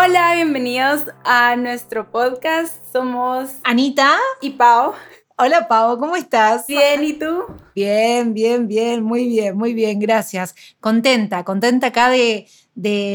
[0.00, 2.76] Hola, bienvenidos a nuestro podcast.
[2.92, 4.92] Somos Anita y Pau.
[5.36, 6.68] Hola Pau, ¿cómo estás?
[6.68, 7.42] Bien, ¿y tú?
[7.74, 10.54] Bien, bien, bien, muy bien, muy bien, gracias.
[10.78, 12.46] Contenta, contenta acá de,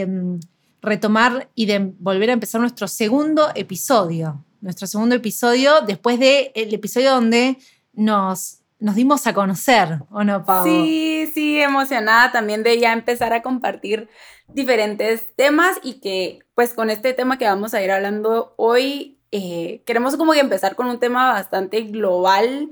[0.06, 0.40] mm,
[0.82, 4.44] retomar y de volver a empezar nuestro segundo episodio.
[4.60, 7.60] Nuestro segundo episodio después del episodio donde
[7.94, 10.66] nos nos dimos a conocer, ¿o no, Pau?
[10.66, 14.10] Sí, sí, emocionada también de ya empezar a compartir
[14.50, 19.84] diferentes temas y que pues con este tema que vamos a ir hablando hoy, eh,
[19.86, 22.72] queremos como que empezar con un tema bastante global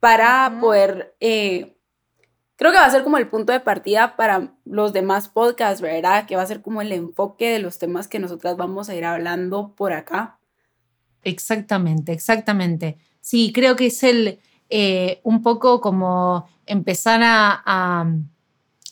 [0.00, 1.76] para poder, eh,
[2.56, 6.24] creo que va a ser como el punto de partida para los demás podcasts, ¿verdad?
[6.24, 9.04] Que va a ser como el enfoque de los temas que nosotras vamos a ir
[9.04, 10.38] hablando por acá.
[11.22, 12.96] Exactamente, exactamente.
[13.20, 18.06] Sí, creo que es el eh, un poco como empezar a,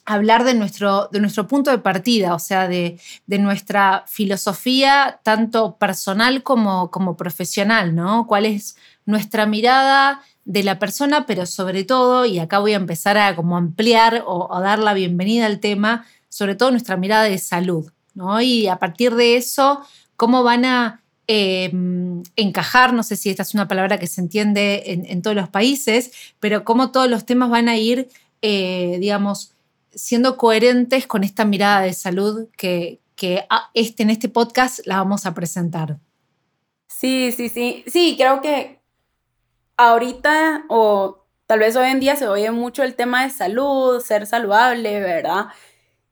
[0.05, 6.43] hablar de nuestro, de nuestro punto de partida, o sea, de, nuestra filosofía tanto personal
[6.43, 8.27] como, como profesional, ¿no?
[8.27, 13.19] ¿Cuál es nuestra mirada de la persona, pero sobre todo, y acá voy a empezar
[13.19, 17.93] a como ampliar o, dar la bienvenida al tema, sobre todo nuestra mirada de salud,
[18.15, 18.41] ¿no?
[18.41, 19.83] Y a partir de eso,
[20.17, 24.83] cómo van a Em, encajar, no sé si esta es una palabra que se entiende
[24.87, 28.09] en, todos los países, pero cómo todos los temas van a ir,
[28.41, 29.53] eh, digamos,
[29.95, 35.27] siendo coherentes con esta mirada de salud que, que este, en este podcast la vamos
[35.27, 35.99] a presentar.
[36.87, 37.85] Sí, sí, sí.
[37.87, 38.81] Sí, creo que
[39.77, 44.27] ahorita o tal vez hoy en día se oye mucho el tema de salud, ser
[44.27, 45.49] saludable, ¿verdad?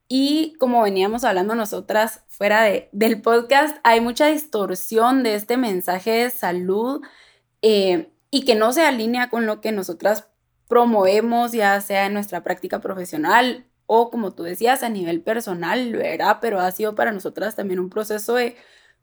[0.09, 6.11] Y como veníamos hablando nosotras fuera de, del podcast, hay mucha distorsión de este mensaje
[6.11, 7.03] de salud
[7.63, 10.29] eh, y que no se alinea con lo que nosotras
[10.69, 16.39] promovemos, ya sea en nuestra práctica profesional o como tú decías, a nivel personal, ¿verdad?
[16.41, 18.57] Pero ha sido para nosotras también un proceso de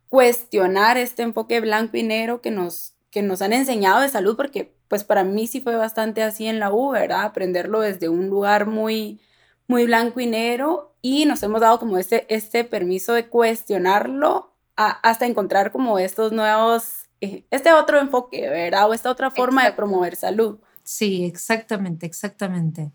[0.09, 4.75] cuestionar este enfoque blanco y negro que nos, que nos han enseñado de salud, porque
[4.87, 7.23] pues para mí sí fue bastante así en la U, ¿verdad?
[7.23, 9.21] Aprenderlo desde un lugar muy
[9.67, 15.25] muy blanco y negro y nos hemos dado como este, este permiso de cuestionarlo hasta
[15.25, 18.89] encontrar como estos nuevos, eh, este otro enfoque, ¿verdad?
[18.89, 20.57] O esta otra forma de promover salud.
[20.83, 22.91] Sí, exactamente, exactamente.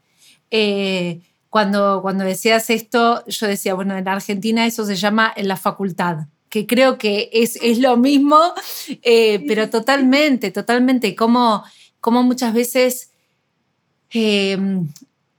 [0.50, 1.20] Eh,
[1.50, 6.26] cuando, cuando decías esto, yo decía, bueno, en Argentina eso se llama en la facultad,
[6.48, 8.38] que creo que es, es lo mismo,
[9.02, 11.64] eh, pero totalmente, totalmente, como,
[12.00, 13.12] como muchas veces
[14.12, 14.58] eh,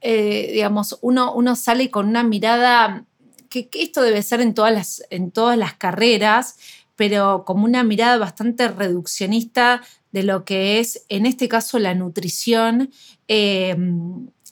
[0.02, 3.04] digamos, uno, uno sale con una mirada,
[3.48, 6.56] que, esto debe ser en todas, las, en todas las carreras,
[6.96, 12.90] pero como una mirada bastante reduccionista de lo que es, en este caso, la nutrición.
[13.28, 13.76] Eh,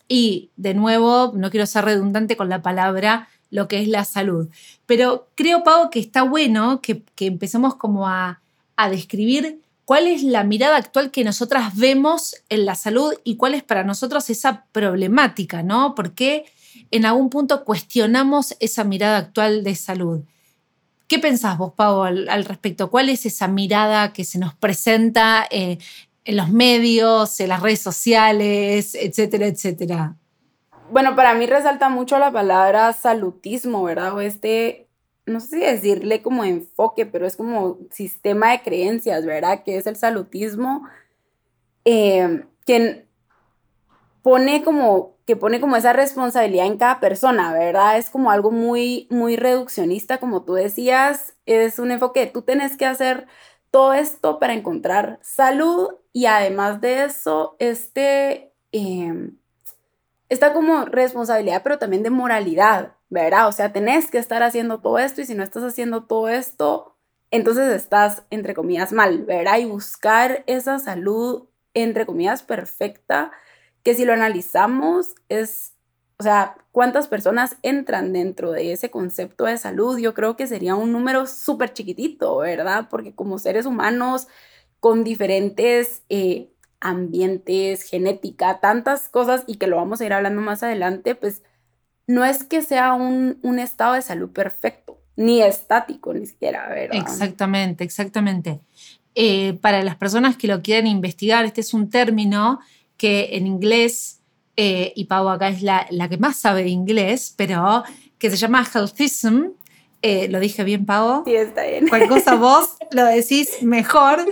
[0.08, 4.48] y, de nuevo, no quiero ser redundante con la palabra, lo que es la salud.
[4.86, 8.40] Pero creo, Pau, que está bueno que, que empecemos como a,
[8.76, 13.54] a describir cuál es la mirada actual que nosotras vemos en la salud y cuál
[13.54, 15.94] es para nosotros esa problemática, ¿no?
[15.94, 16.44] Porque
[16.90, 20.20] en algún punto cuestionamos esa mirada actual de salud.
[21.06, 22.90] ¿Qué pensás vos, Pau, al, respecto?
[22.90, 25.78] ¿Cuál es esa mirada que se nos presenta eh,
[26.26, 30.16] en los medios, en las redes sociales, etcétera, etcétera?
[30.90, 34.14] Bueno, para mí resalta mucho la palabra salutismo, ¿verdad?
[34.14, 34.87] O este
[35.28, 39.62] no sé si decirle como enfoque, pero es como sistema de creencias, ¿verdad?
[39.64, 40.88] Que es el salutismo,
[41.84, 43.06] eh, que
[44.22, 47.98] pone como que pone como esa responsabilidad en cada persona, ¿verdad?
[47.98, 52.86] Es como algo muy, muy reduccionista, como tú decías, es un enfoque, tú tienes que
[52.86, 53.26] hacer
[53.70, 59.32] todo esto para encontrar salud y además de eso, este, eh,
[60.30, 63.48] está como responsabilidad, pero también de moralidad, ¿verdad?
[63.48, 66.96] O sea, tenés que estar haciendo todo esto y si no estás haciendo todo esto,
[67.30, 69.58] entonces estás, entre comillas, mal, ¿verdad?
[69.58, 73.32] Y buscar esa salud, entre comillas, perfecta,
[73.82, 75.74] que si lo analizamos es,
[76.18, 80.74] o sea, cuántas personas entran dentro de ese concepto de salud, yo creo que sería
[80.74, 82.88] un número súper chiquitito, ¿verdad?
[82.90, 84.28] Porque como seres humanos
[84.80, 86.02] con diferentes...
[86.08, 91.42] Eh, ambientes, genética, tantas cosas y que lo vamos a ir hablando más adelante, pues
[92.08, 96.96] no es que sea un, estado de salud perfecto, ni estático, ni siquiera, ¿verdad?
[96.96, 98.60] Exactamente, exactamente.
[99.14, 102.60] Eh, para las personas que lo quieran investigar, este es un término
[102.96, 104.22] que en inglés,
[104.56, 107.84] eh, y Pau acá es la, la, que más sabe de inglés, pero
[108.18, 109.50] que se llama healthism.
[110.00, 111.24] Eh, ¿Lo dije bien, Pau?
[111.26, 111.88] Sí, está bien.
[111.88, 114.24] Cualquier cosa vos lo decís mejor.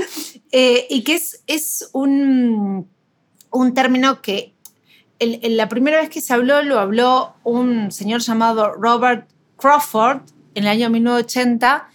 [0.50, 2.88] y que es, es un,
[3.50, 4.55] un término que
[5.20, 10.20] la primera vez que se habló, lo habló un señor llamado Robert Crawford
[10.54, 11.88] en el año 1980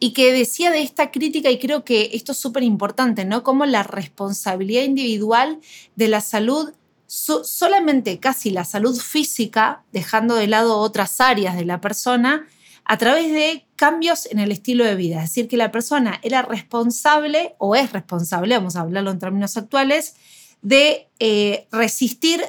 [0.00, 3.42] y que decía de esta crítica, y creo que esto es súper importante, ¿no?
[3.42, 5.60] Como la responsabilidad individual
[5.96, 6.74] de la salud,
[7.06, 12.46] solamente casi la salud física, dejando de lado otras áreas de la persona,
[12.84, 15.22] a través de cambios en el estilo de vida.
[15.22, 19.56] Es decir, que la persona era responsable o es responsable, vamos a hablarlo en términos
[19.56, 20.16] actuales,
[20.60, 22.42] de eh, resistir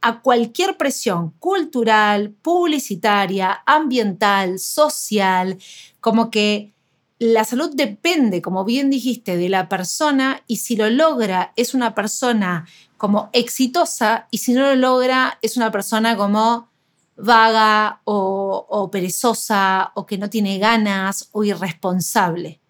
[0.00, 5.58] a cualquier presión cultural, publicitaria, ambiental, social,
[6.00, 6.72] como que
[7.18, 11.94] la salud depende, como bien dijiste, de la persona y si lo logra es una
[11.94, 12.66] persona
[12.96, 16.68] como exitosa y si no lo logra es una persona como
[17.16, 22.60] vaga o, perezosa o que no tiene ganas o irresponsable.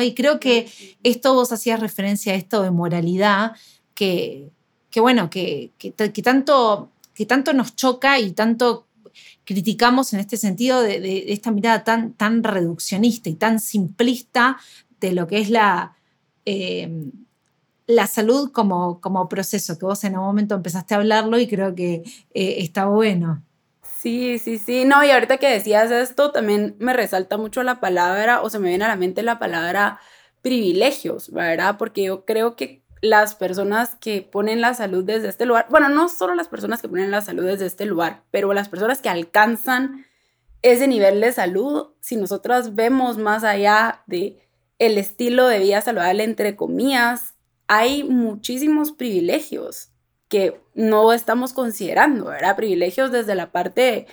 [0.00, 0.70] Y creo que
[1.02, 3.52] esto vos hacías referencia a esto de moralidad
[3.94, 4.50] que,
[4.98, 5.92] que bueno, que, que,
[6.24, 8.88] tanto, que tanto nos choca y tanto
[9.44, 14.58] criticamos en este sentido de, esta mirada tan, tan reduccionista y tan simplista
[14.98, 15.96] de lo que es la,
[16.44, 17.12] em,
[17.86, 21.76] la salud como, como proceso, que vos en un momento empezaste a hablarlo y creo
[21.76, 22.02] que
[22.34, 23.44] eh, está bueno.
[24.00, 24.84] Sí, sí, sí.
[24.84, 28.68] No, y ahorita que decías esto, también me resalta mucho la palabra, o se me
[28.68, 30.00] viene a la mente la palabra
[30.42, 31.76] privilegios, ¿verdad?
[31.78, 36.08] Porque yo creo que las personas que ponen la salud desde este lugar, bueno, no
[36.08, 40.06] solo las personas que ponen la salud desde este lugar, pero las personas que alcanzan
[40.62, 44.40] ese nivel de salud, si nosotras vemos más allá de
[44.78, 47.34] el estilo de vida saludable entre comillas,
[47.68, 49.90] hay muchísimos privilegios
[50.28, 52.56] que no estamos considerando, ¿verdad?
[52.56, 54.06] Privilegios desde la parte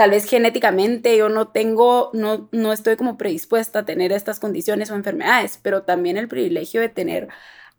[0.00, 4.90] tal vez genéticamente yo no tengo, no, no estoy como predispuesta a tener estas condiciones
[4.90, 7.28] o enfermedades, pero también el privilegio de tener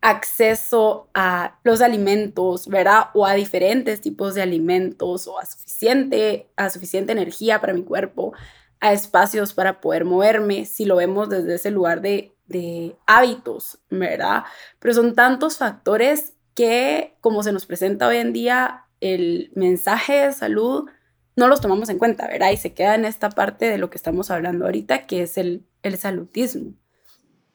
[0.01, 3.05] acceso a los alimentos, ¿verdad?
[3.13, 8.33] O a diferentes tipos de alimentos o a suficiente, a suficiente energía para mi cuerpo,
[8.79, 14.43] a espacios para poder moverme, si lo vemos desde ese lugar de, de hábitos, ¿verdad?
[14.79, 20.33] Pero son tantos factores que como se nos presenta hoy en día el mensaje de
[20.33, 20.89] salud,
[21.35, 22.51] no los tomamos en cuenta, ¿verdad?
[22.51, 25.63] Y se queda en esta parte de lo que estamos hablando ahorita, que es el,
[25.83, 26.73] el salutismo.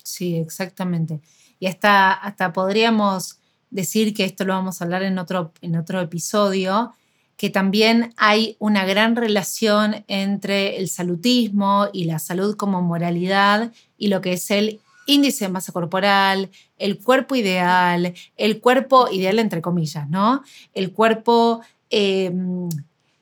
[0.02, 1.20] Sí, exactamente.
[1.58, 3.38] Y hasta, hasta podríamos
[3.70, 6.92] decir que esto lo vamos a hablar en otro, en otro episodio,
[7.36, 14.08] que también hay una gran relación entre el salutismo y la salud como moralidad y
[14.08, 19.60] lo que es el índice de masa corporal, el cuerpo ideal, el cuerpo ideal entre
[19.60, 20.42] comillas, ¿no?
[20.72, 21.60] El cuerpo
[21.90, 22.68] em,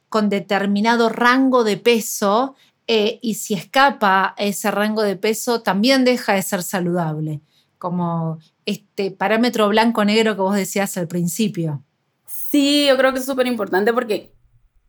[0.08, 2.54] con determinado rango de peso
[2.86, 7.40] eh, y si escapa ese rango de peso también deja de ser saludable
[7.84, 11.84] como este parámetro blanco-negro que vos decías al principio.
[12.24, 14.32] Sí, yo creo que es súper importante porque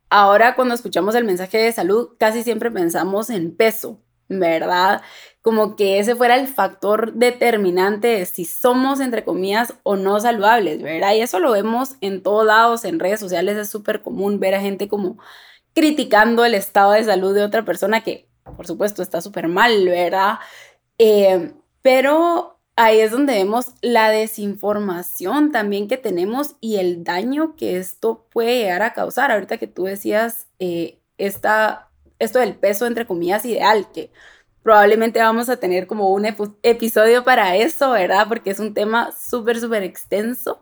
[0.09, 5.01] ahora cuando escuchamos el mensaje de salud casi siempre pensamos en peso, ¿verdad?
[5.41, 10.81] Como que ese fuera el factor determinante de si somos, entre comillas, o no saludables,
[10.81, 11.15] ¿verdad?
[11.15, 14.61] Y eso lo vemos en todos lados, en redes sociales es súper común ver a
[14.61, 15.17] gente como
[15.73, 20.39] criticando el estado de salud de otra persona que, por supuesto, está súper mal, ¿verdad?
[20.97, 27.77] Eh, pero ahí es donde vemos la desinformación también que tenemos y el daño que
[27.77, 29.31] esto puede llegar a causar.
[29.31, 31.89] Ahorita que tú decías eh, esta,
[32.19, 34.11] esto del peso, entre comillas, ideal, que
[34.63, 36.25] probablemente vamos a tener como un
[36.63, 38.27] episodio para eso, ¿verdad?
[38.27, 40.61] Porque es un tema súper, súper extenso,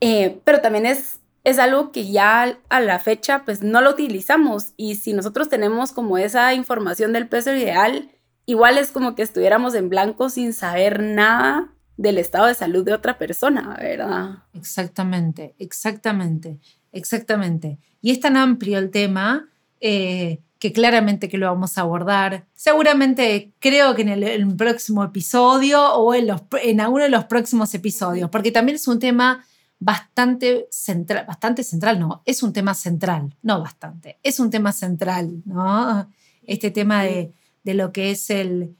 [0.00, 4.72] eh, pero también es, es algo que ya a la fecha pues no lo utilizamos
[4.76, 8.10] y si nosotros tenemos como esa información del peso ideal,
[8.48, 12.94] igual es como que estuviéramos en blanco sin saber nada del estado de salud de
[12.94, 14.38] otra persona, ¿verdad?
[14.54, 16.58] Exactamente, exactamente,
[16.90, 17.78] exactamente.
[18.00, 19.50] Y es tan amplio el tema
[19.82, 22.46] eh, que claramente que lo vamos a abordar.
[22.54, 27.74] Seguramente creo que en el, próximo episodio o en, los, en alguno de los próximos
[27.74, 29.44] episodios, porque también es un tema
[29.78, 35.42] bastante central, bastante central, no, es un tema central, no bastante, es un tema central,
[35.44, 36.08] ¿no?
[36.46, 37.34] Este tema de
[37.68, 38.74] de lo que es el,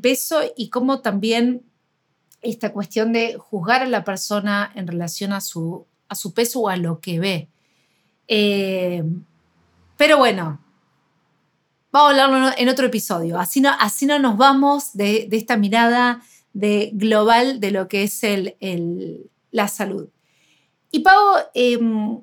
[0.00, 1.64] peso y cómo también
[2.40, 6.68] esta cuestión de juzgar a la persona en relación a su, a su peso o
[6.68, 7.48] a lo que ve.
[8.28, 9.02] Eh,
[9.96, 10.60] pero bueno,
[11.90, 13.40] vamos a hablarlo en otro episodio.
[13.40, 18.22] Así no, así no nos vamos de, esta mirada de global de lo que es
[18.22, 20.08] el, la salud.
[20.92, 22.22] Y Pau, em,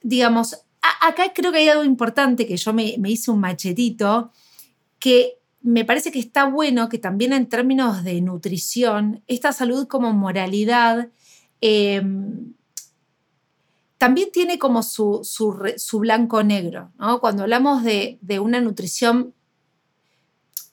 [0.00, 0.56] digamos,
[1.02, 4.30] acá creo que hay algo importante que yo me, hice un machetito,
[5.02, 10.12] que me parece que está bueno que también en términos de nutrición, esta salud como
[10.12, 11.08] moralidad,
[11.60, 12.54] em,
[13.98, 17.20] también tiene como su, su, blanco-negro, ¿no?
[17.20, 19.34] Cuando hablamos de, una nutrición,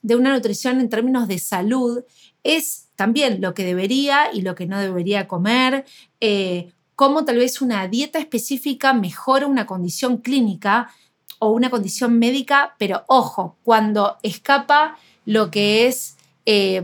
[0.04, 2.04] de una nutrición en términos de salud,
[2.44, 5.86] es también lo que debería y lo que no debería comer,
[6.20, 10.92] eh, cómo tal vez una dieta específica mejora una condición clínica
[11.40, 16.84] o una condición médica, pero ojo, cuando escapa lo que es, eh,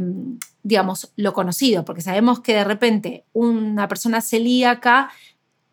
[0.64, 5.10] digamos, lo conocido, porque sabemos que de repente una persona celíaca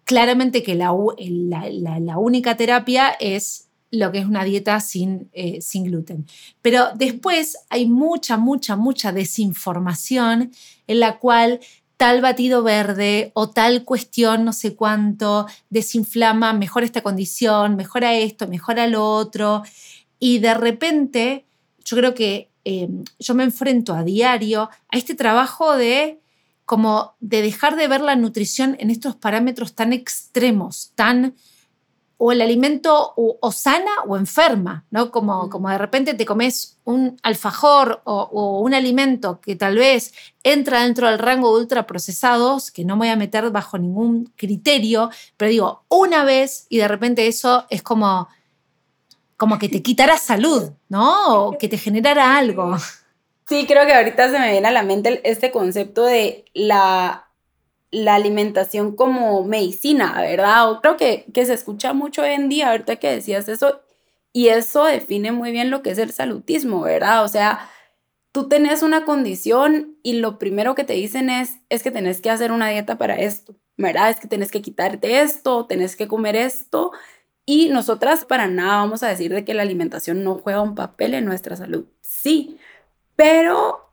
[0.05, 6.27] claramente que la, única terapia es lo que es una dieta sin, eh, sin gluten.
[6.61, 10.51] Pero después hay mucha, mucha, mucha desinformación
[10.87, 11.61] en la cual
[12.03, 18.49] tal batido verde o tal cuestión, no sé cuánto, desinflama, mejora esta condición, mejora esto,
[18.49, 19.63] mejora lo otro.
[20.19, 21.47] Y de repente,
[21.85, 22.89] yo creo que eh,
[23.21, 26.19] yo me enfrento a diario a este trabajo de
[26.65, 31.37] como de dejar de ver la nutrición en estos parámetros tan extremos, tan
[32.25, 35.11] o el alimento o, sana o enferma, ¿no?
[35.11, 40.15] Como, como de repente te comes un alfajor o, un alimento que tal vez
[40.45, 45.11] entra dentro del rango de ultraprocesados, que no me voy a meter bajo ningún criterio,
[45.37, 48.29] pero digo, una vez y de repente eso es como,
[49.37, 51.47] como que te quitará salud, ¿no?
[51.47, 52.77] O que te generara algo.
[53.49, 57.22] Sí, creo que ahorita se me viene a la mente este concepto de la,
[57.93, 60.71] la alimentación como medicina, ¿verdad?
[60.71, 63.83] O creo que, que se escucha mucho hoy en día, ahorita que decías eso,
[64.33, 67.23] y eso define muy bien lo que es el salutismo, ¿verdad?
[67.23, 67.69] O sea,
[68.33, 72.31] tú tenés una condición y lo primero que te dicen es, es que tenés que
[72.31, 74.11] hacer una dieta para esto, ¿verdad?
[74.11, 76.93] Es que tenés que quitarte esto, tenés que comer esto.
[77.45, 81.13] Y nosotras para nada vamos a decir de que la alimentación no juega un papel
[81.13, 81.85] en nuestra salud.
[82.01, 82.59] Sí,
[83.17, 83.91] pero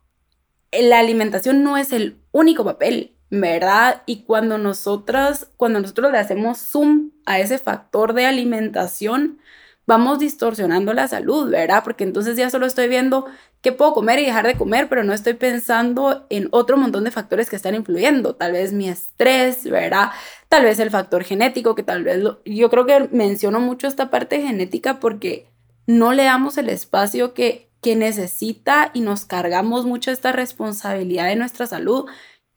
[0.72, 4.02] la alimentación no es el único papel, ¿verdad?
[4.06, 9.38] Y cuando nosotras, cuando nosotros le hacemos zoom a ese factor de alimentación,
[9.86, 11.82] vamos distorsionando la salud, ¿verdad?
[11.84, 13.26] Porque entonces ya solo estoy viendo
[13.60, 17.10] qué puedo comer y dejar de comer, pero no estoy pensando en otro montón de
[17.10, 18.34] factores que están influyendo.
[18.36, 20.10] Tal vez mi estrés, ¿verdad?
[20.48, 24.40] Tal vez el factor genético, que tal vez yo creo que menciono mucho esta parte
[24.42, 25.48] genética porque
[25.86, 31.36] no le damos el espacio que que necesita y nos cargamos mucho esta responsabilidad de
[31.36, 32.06] nuestra salud,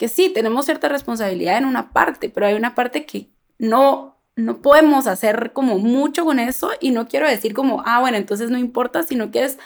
[0.04, 4.62] que sí, tenemos cierta responsabilidad en una parte, pero hay una parte que no, no
[4.62, 8.58] podemos hacer como mucho con eso y no quiero decir como, ah, bueno, entonces no
[8.58, 9.60] importa, sino que es,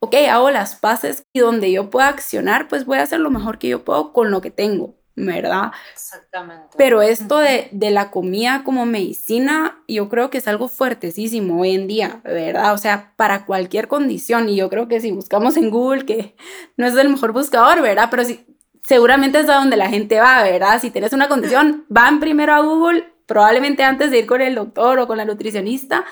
[0.00, 3.58] ok, hago las paces y donde yo pueda accionar, pues voy a hacer lo mejor
[3.58, 4.94] que yo puedo con lo que tengo.
[5.16, 5.72] ¿verdad?
[5.94, 6.76] Exactamente.
[6.76, 11.74] Pero esto de, de, la comida como medicina, yo creo que es algo fuertesísimo hoy
[11.74, 12.72] en día, ¿verdad?
[12.72, 16.36] O sea, para cualquier condición, y yo creo que si buscamos en Google, que
[16.76, 18.06] no es el mejor buscador, ¿verdad?
[18.12, 18.46] Pero sí,
[18.88, 20.80] seguramente es a donde la gente va, ¿verdad?
[20.80, 24.98] Si tienes una condición, van primero a Google, probablemente antes de ir con el doctor
[24.98, 26.06] o con la nutricionista,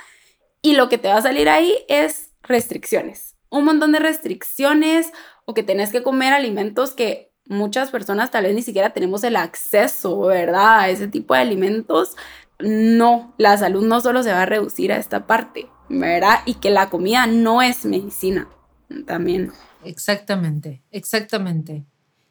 [0.61, 3.35] y lo que te va a salir ahí es restricciones.
[3.49, 5.11] Un montón de restricciones
[5.47, 9.37] o que tenés que comer alimentos que muchas personas tal vez ni siquiera tenemos el
[9.37, 10.81] acceso, ¿verdad?
[10.81, 12.15] A ese tipo de alimentos.
[12.59, 16.41] No, la salud no solo se va a reducir a esta parte, ¿verdad?
[16.45, 18.49] Y que la comida no es medicina
[19.07, 19.53] también.
[19.85, 21.87] Exactamente, exactamente.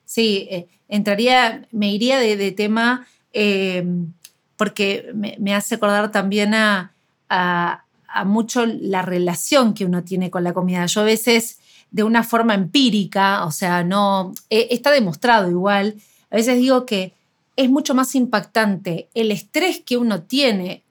[0.06, 4.14] Sí, eh, entraría, me iría de, tema em,
[4.56, 6.94] porque me, hace acordar también a,
[7.30, 10.86] a, a, mucho la relación que uno tiene con la comida.
[10.86, 11.60] Yo a veces
[11.96, 15.96] de una forma empírica, o sea, no eh, está demostrado igual.
[16.30, 17.14] A veces digo que
[17.56, 20.84] es mucho más impactante el estrés que uno tiene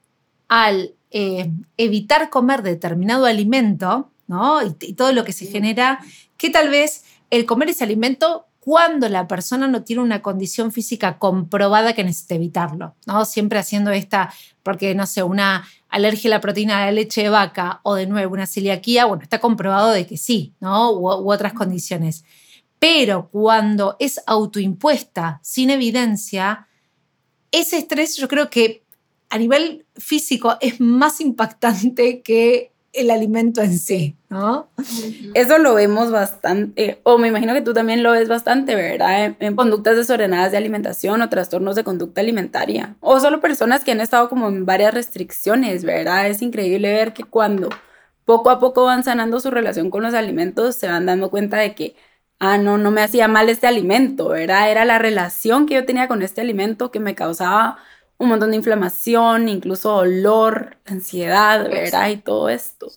[0.49, 4.61] al eh, evitar comer determinado alimento, ¿no?
[4.63, 6.01] Y, todo lo que se genera,
[6.39, 11.19] que tal vez el comer ese alimento cuando la persona no tiene una condición física
[11.19, 13.27] comprobada que necesita evitarlo, ¿no?
[13.27, 17.29] Siempre haciendo esta, porque no sé, una alergia a la proteína de la leche de
[17.29, 20.93] vaca o de nuevo una celiaquía, bueno, está comprobado de que sí, ¿no?
[20.93, 22.25] U, u otras condiciones.
[22.79, 26.67] Pero cuando es autoimpuesta, sin evidencia,
[27.53, 28.83] ese estrés yo creo que
[29.29, 34.69] a nivel físico es más impactante que el alimento en sí, ¿no?
[35.35, 39.37] Eso lo vemos bastante, o me imagino que tú también lo ves bastante, ¿verdad?
[39.39, 44.01] En, conductas desordenadas de alimentación o trastornos de conducta alimentaria, o solo personas que han
[44.01, 46.29] estado como en varias restricciones, ¿verdad?
[46.29, 47.69] Es increíble ver que cuando
[48.25, 51.75] poco a poco van sanando su relación con los alimentos, se van dando cuenta de
[51.75, 51.97] que,
[52.39, 54.71] ah, no, no me hacía mal este alimento, ¿verdad?
[54.71, 57.79] Era la relación que yo tenía con este alimento que me causaba
[58.19, 62.11] un montón de inflamación, incluso dolor, ansiedad, ¿verdad?
[62.11, 62.91] Y todo esto.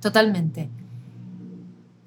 [0.00, 0.68] Totalmente.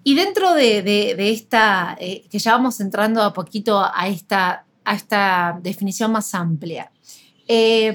[0.04, 5.60] Y dentro de, esta, eh, que ya vamos entrando a poquito a esta, a esta
[5.62, 6.92] definición más amplia,
[7.48, 7.94] eh,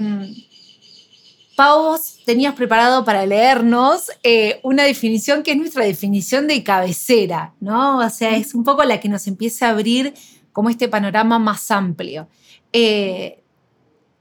[1.55, 7.99] Pau, tenías preparado para leernos eh, una definición que es nuestra definición de cabecera, ¿no?
[7.99, 10.15] O sea, es un poco la que nos empieza a abrir
[10.53, 12.27] como este panorama más amplio.
[12.73, 13.42] Eh,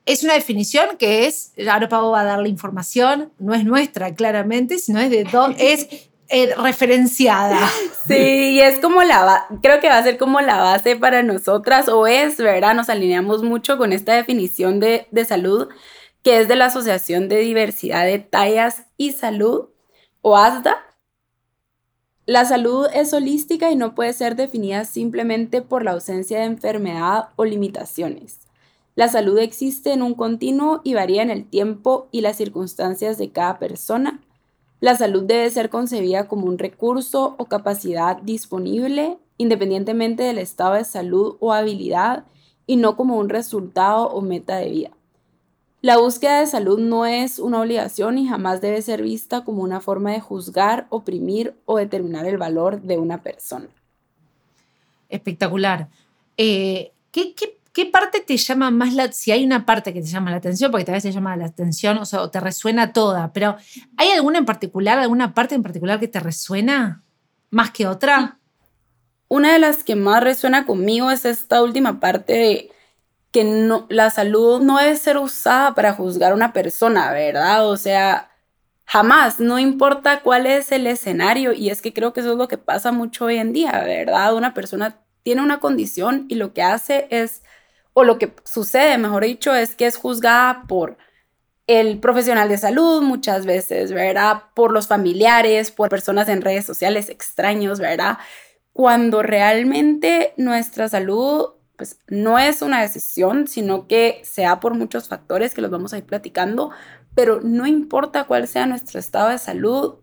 [0.05, 4.15] es una definición que es, ahora Pau va a dar la información, no es nuestra
[4.15, 5.21] claramente, sino es de
[5.57, 5.87] es
[6.29, 7.69] eh, referenciada.
[8.07, 11.87] Sí, y es como la, creo que va a ser como la base para nosotras,
[11.89, 12.73] o es, ¿verdad?
[12.73, 15.69] Nos alineamos mucho con esta definición de, de salud
[16.23, 19.69] que es de la Asociación de Diversidad de Tallas y Salud,
[20.21, 20.77] o ASDA.
[22.25, 27.29] La salud es holística y no puede ser definida simplemente por la ausencia de enfermedad
[27.35, 28.39] o limitaciones.
[28.95, 33.29] La salud existe en un continuo y varía en el tiempo y las circunstancias de
[33.29, 34.19] cada persona.
[34.79, 40.83] La salud debe ser concebida como un recurso o capacidad disponible independientemente del estado de
[40.83, 42.25] salud o habilidad
[42.67, 44.91] y no como un resultado o meta de vida.
[45.81, 49.81] La búsqueda de salud no es una obligación y jamás debe ser vista como una
[49.81, 53.67] forma de juzgar, oprimir o determinar el valor de una persona.
[55.09, 55.89] Espectacular.
[56.37, 57.33] Eh, ¿qué,
[57.91, 60.85] parte te llama más la si hay una parte que te llama la atención, porque
[60.85, 63.55] tal vez te llama la atención, o sea, te resuena toda, pero
[63.97, 67.03] ¿hay alguna en particular, alguna parte en particular que te resuena
[67.49, 68.39] más que otra?
[69.27, 72.71] Una de las que más resuena conmigo es esta última parte de
[73.31, 77.65] que no, la salud no debe ser usada para juzgar a una persona, ¿verdad?
[77.69, 78.29] O sea,
[78.85, 82.49] jamás, no importa cuál es el escenario, y es que creo que eso es lo
[82.49, 84.35] que pasa mucho hoy en día, ¿verdad?
[84.35, 87.43] Una persona tiene una condición y lo que hace es,
[87.93, 90.97] o lo que sucede, mejor dicho, es que es juzgada por
[91.67, 94.43] el profesional de salud muchas veces, ¿verdad?
[94.55, 98.17] Por los familiares, por personas en redes sociales extraños, ¿verdad?
[98.73, 101.51] Cuando realmente nuestra salud
[101.81, 105.97] pues no es una decisión, sino que sea por muchos factores que los vamos a
[105.97, 106.69] ir platicando,
[107.15, 109.95] pero no importa cuál sea nuestro estado de salud,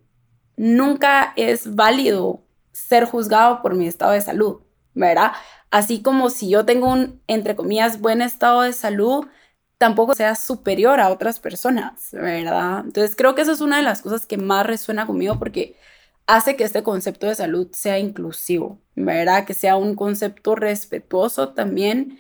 [0.57, 4.63] nunca es válido ser juzgado por mi estado de salud,
[4.95, 5.31] ¿verdad?
[5.71, 9.27] Así como si yo tengo un, entre comillas, buen estado de salud,
[9.79, 12.81] tampoco sea superior a otras personas, ¿verdad?
[12.85, 15.77] Entonces creo que eso es una de las cosas que más resuena conmigo porque
[16.27, 19.45] hace que este concepto de salud sea inclusivo, ¿verdad?
[19.45, 22.19] Que sea un concepto respetuoso también.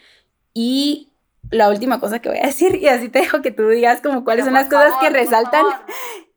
[0.55, 1.09] Y
[1.51, 4.25] la última cosa que voy a decir, y así te dejo que tú digas como
[4.25, 5.65] cuáles son las cosas que resaltan,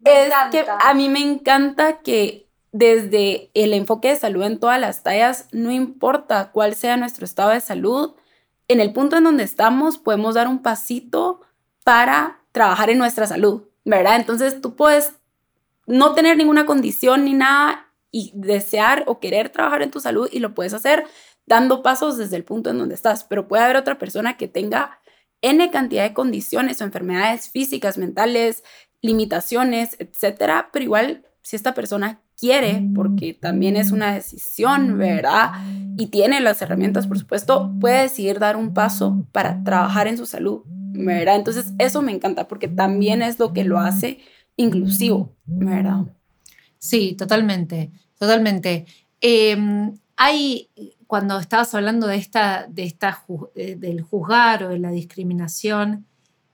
[0.03, 5.03] es que a mí me encanta que desde el enfoque de salud en todas las
[5.03, 8.15] tallas, no importa cuál sea nuestro estado de salud,
[8.67, 11.41] en el punto en donde estamos podemos dar un pasito
[11.83, 14.15] para trabajar en nuestra salud, ¿verdad?
[14.15, 15.13] Entonces tú puedes
[15.87, 20.39] no tener ninguna condición ni nada y desear o querer trabajar en tu salud y
[20.39, 21.05] lo puedes hacer
[21.45, 24.99] dando pasos desde el punto en donde estás, pero puede haber otra persona que tenga
[25.41, 28.63] N cantidad de condiciones o enfermedades físicas, mentales,
[29.01, 35.51] limitaciones, etcétera, pero igual si esta persona quiere, porque también es una decisión, ¿verdad?
[35.97, 40.25] Y tiene las herramientas, por supuesto, puede decidir dar un paso para trabajar en su
[40.25, 41.35] salud, ¿verdad?
[41.35, 44.19] Entonces, eso me encanta porque también es lo que lo hace
[44.55, 46.05] inclusivo, ¿verdad?
[46.77, 48.85] Sí, totalmente, totalmente.
[49.21, 50.69] Em, hay,
[51.05, 53.23] cuando estabas hablando de esta, de esta,
[53.55, 56.07] del juzgar o de la discriminación,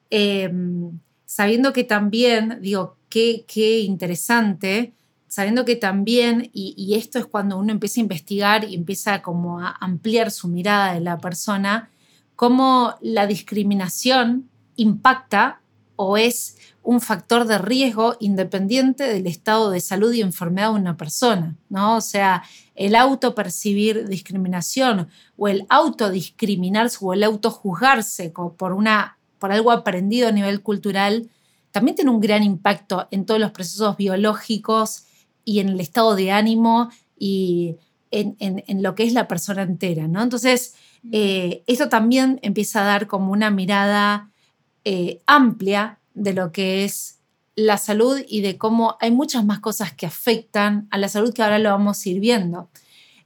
[0.09, 4.93] em, sabiendo que también, digo, qué, qué interesante,
[5.37, 9.75] sabiendo que también, y, esto es cuando uno empieza a investigar y empieza como a
[9.79, 11.91] ampliar su mirada de la persona,
[12.35, 15.61] cómo la discriminación impacta
[15.95, 20.97] o es un factor de riesgo independiente del estado de salud y enfermedad de una
[20.97, 21.97] persona, ¿no?
[21.97, 22.41] O sea,
[22.73, 30.31] el autopercibir discriminación o el autodiscriminarse o el autojuzgarse por, una, por algo aprendido a
[30.31, 31.29] nivel cultural
[31.69, 35.03] también tiene un gran impacto en todos los procesos biológicos
[35.47, 37.77] y en el estado de ánimo y
[38.11, 40.21] en, lo que es la persona entera, ¿no?
[40.21, 40.75] Entonces,
[41.13, 44.29] eh, esto también empieza a dar como una mirada
[44.83, 47.19] eh, amplia de lo que es
[47.55, 51.43] la salud y de cómo hay muchas más cosas que afectan a la salud que
[51.43, 52.69] ahora lo vamos a ir viendo.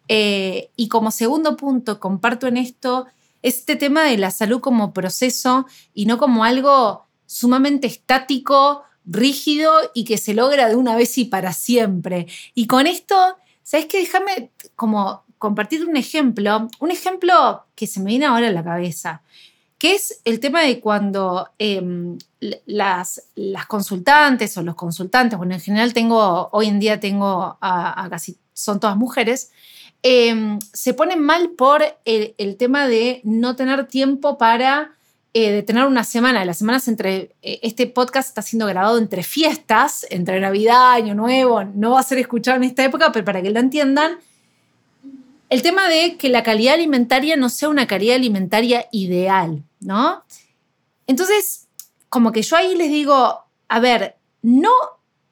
[0.07, 3.07] Eh, y como segundo punto, comparto en esto
[3.41, 10.05] este tema de la salud como proceso y no como algo sumamente estático rígido y
[10.05, 12.27] que se logra de una vez y para siempre.
[12.53, 13.15] Y con esto,
[13.63, 13.99] ¿sabes qué?
[13.99, 19.23] Déjame como compartir un ejemplo, un ejemplo que se me viene ahora a la cabeza,
[19.79, 22.19] que es el tema de cuando em,
[22.67, 28.07] las, las, consultantes o los consultantes, bueno, en general tengo, hoy en día tengo a,
[28.11, 29.51] casi, son todas mujeres,
[30.03, 34.91] em, se ponen mal por el, tema de no tener tiempo para
[35.33, 36.43] eh, tener una semana.
[36.45, 41.63] Las semanas entre, eh, este podcast está siendo grabado entre fiestas, entre Navidad, Año Nuevo,
[41.63, 44.17] no va a ser escuchado en esta época, pero para que lo entiendan,
[45.49, 50.23] el tema de que la calidad alimentaria no sea una calidad alimentaria ideal, ¿no?
[51.07, 51.67] Entonces,
[52.09, 54.71] como que yo ahí les digo, a ver, no,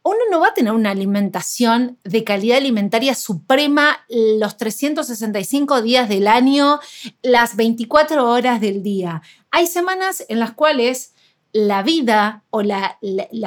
[0.10, 6.28] uno no va a tener una alimentación de calidad alimentaria suprema los 365 días del
[6.28, 6.80] año,
[7.22, 9.22] las 24 horas del día.
[9.52, 11.14] Hay semanas en las cuales
[11.54, 12.98] la vida o la,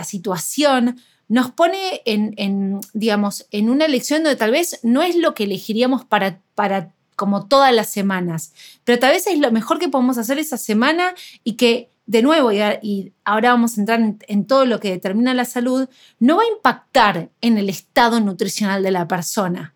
[0.04, 5.44] situación nos pone en, digamos, en una elección donde tal vez no es lo que
[5.44, 8.52] elegiríamos para, para como todas las semanas,
[8.84, 12.52] pero tal vez es lo mejor que podemos hacer esa semana y que, de nuevo,
[12.52, 15.88] y, ahora vamos a entrar en, todo lo que determina la salud,
[16.20, 19.74] no va a impactar en el estado nutricional de la persona.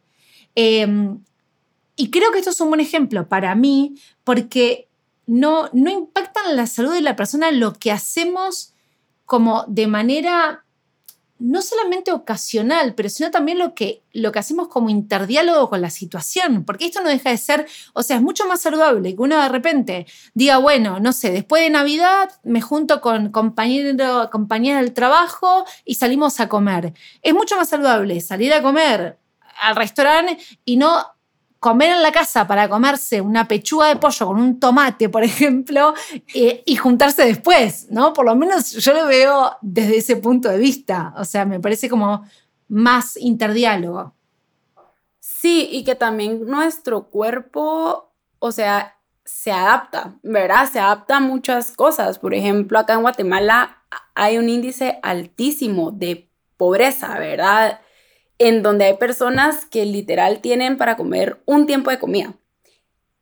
[0.54, 1.18] Em,
[1.96, 4.86] y creo que esto es un buen ejemplo para mí porque
[5.26, 8.74] no, no impacta en la salud de la persona lo que hacemos
[9.24, 10.65] como de manera
[11.38, 15.90] no solamente ocasional, pero sino también lo que, lo que hacemos como interdiálogo con la
[15.90, 19.40] situación, porque esto no deja de ser, o sea, es mucho más saludable que uno
[19.40, 24.94] de repente diga, bueno, no sé, después de Navidad me junto con compañero, compañera del
[24.94, 26.94] trabajo y salimos a comer.
[27.22, 29.18] Es mucho más saludable salir a comer
[29.60, 31.15] al restaurante y no
[31.66, 35.94] comer en la casa para comerse una pechuga de pollo con un tomate, por ejemplo,
[36.32, 38.12] eh, y juntarse después, ¿no?
[38.12, 41.12] Por lo menos yo lo veo desde ese punto de vista.
[41.16, 42.24] O sea, me parece como
[42.68, 44.14] más interdiálogo.
[45.18, 50.70] Sí, y que también nuestro cuerpo, o sea, se adapta, ¿verdad?
[50.70, 52.20] Se adapta a muchas cosas.
[52.20, 53.82] Por ejemplo, acá en Guatemala
[54.14, 57.80] hay un índice altísimo de pobreza, ¿verdad?
[58.38, 62.34] En donde hay personas que literal tienen para comer un tiempo de comida.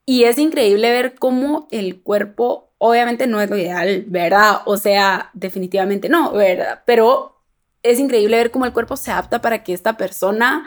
[0.06, 4.58] Y es increíble ver cómo el cuerpo, obviamente no es lo ideal, ¿verdad?
[4.66, 6.82] O sea, definitivamente no, ¿verdad?
[6.84, 7.40] Pero
[7.82, 10.66] es increíble ver cómo el cuerpo se adapta para que esta persona,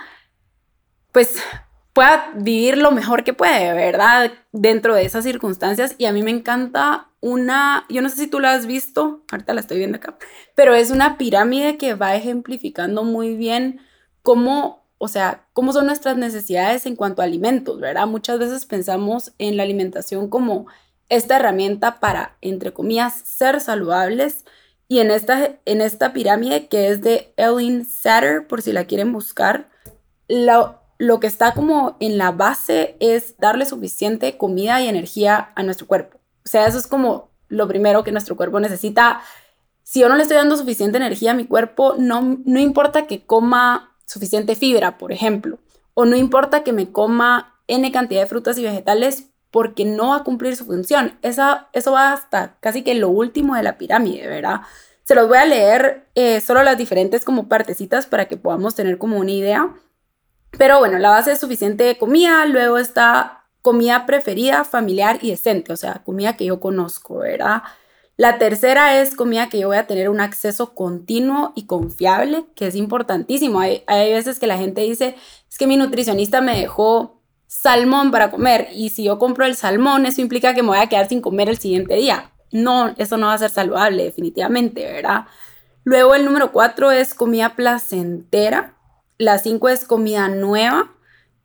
[1.11, 1.35] pues,
[1.93, 4.31] pueda vivir lo mejor que puede, ¿verdad?
[4.51, 5.95] Dentro de esas circunstancias.
[5.97, 9.53] Y a mí me encanta una, yo no sé si tú la has visto, ahorita
[9.53, 10.15] la estoy viendo acá,
[10.55, 13.81] pero es una pirámide que va ejemplificando muy bien
[14.27, 18.07] cómo, o sea, cómo son nuestras necesidades en cuanto a alimentos, ¿verdad?
[18.07, 20.67] Muchas veces pensamos en la alimentación como
[21.07, 24.43] esta herramienta para, entre comillas, ser saludables.
[24.89, 29.13] Y en esta, en esta pirámide que es de Ellen Satter, por si la quieren
[29.13, 29.69] buscar,
[30.27, 35.63] lo, lo que está como en la base es darle suficiente comida y energía a
[35.63, 36.17] nuestro cuerpo.
[36.43, 39.21] O sea, eso es como lo primero que nuestro cuerpo necesita.
[39.83, 43.25] Si yo no le estoy dando suficiente energía a mi cuerpo, no, no importa que
[43.25, 45.59] coma suficiente fibra, por ejemplo,
[45.93, 50.17] o no importa que me coma n cantidad de frutas y vegetales porque no va
[50.17, 51.17] a cumplir su función.
[51.21, 54.61] Esa, eso va hasta casi que lo último de la pirámide, ¿verdad?
[55.03, 58.97] Se los voy a leer eh, solo las diferentes como partecitas para que podamos tener
[58.97, 59.73] como una idea.
[60.57, 65.77] Pero bueno, la base es suficiente comida, luego está comida preferida, familiar y decente, o
[65.77, 67.63] sea, comida que yo conozco, ¿verdad?
[68.17, 72.65] La tercera es comida que yo voy a tener un acceso continuo y confiable, que
[72.65, 73.59] es importantísimo.
[73.59, 75.15] Hay, veces que la gente dice,
[75.47, 80.07] es que mi nutricionista me dejó salmón para comer y si yo compro el salmón,
[80.07, 82.31] eso implica que me voy a quedar sin comer el siguiente día.
[82.51, 85.25] No, eso no va a ser saludable, definitivamente, ¿verdad?
[85.83, 88.73] Luego el número cuatro es comida placentera.
[89.19, 90.91] La cinco es comida nueva.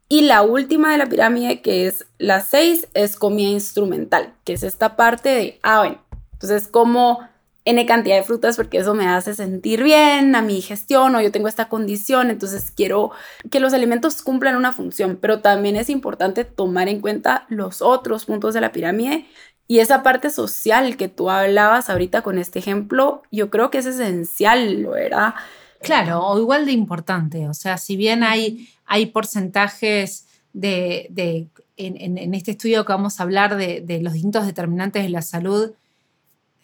[0.09, 4.63] Y la última de la pirámide, que es la seis, es comida instrumental, que es
[4.63, 5.99] esta parte de, ah, bueno,
[6.43, 7.21] entonces, como
[7.65, 11.31] N cantidad de frutas porque eso me hace sentir bien a mi digestión o yo
[11.31, 13.13] tengo esta condición, entonces quiero
[13.51, 18.25] que los alimentos cumplan una función, pero también es importante tomar en cuenta los otros
[18.25, 19.27] puntos de la pirámide
[19.69, 23.87] y esa parte social que tú hablabas ahorita con este ejemplo, yo creo que es
[23.87, 25.37] esencial, ¿lo era?
[25.81, 32.19] Claro, o igual de importante, o sea, si bien hay, hay porcentajes de, de en,
[32.19, 35.73] en, este estudio que vamos a hablar de, de los distintos determinantes de la salud,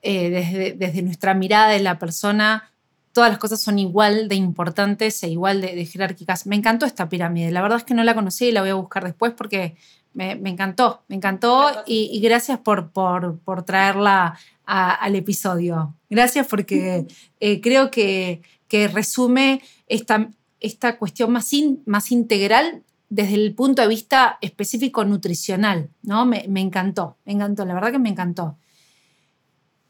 [0.02, 2.70] eh, desde, nuestra mirada de la persona,
[3.12, 6.46] todas las cosas son igual de importantes e igual de, jerárquicas.
[6.46, 7.50] Me encantó esta pirámide.
[7.50, 9.76] La verdad es que no la conocí y la voy a buscar después porque
[10.14, 15.94] me, encantó, me encantó y, gracias por, por, por traerla al episodio.
[16.10, 17.06] Gracias porque
[17.40, 20.30] eh, creo que, que, resume esta,
[20.60, 21.50] esta cuestión más,
[21.86, 26.26] más integral desde el punto de vista específico nutricional, ¿no?
[26.26, 28.58] Me, me, encantó, me encantó, la verdad que me encantó.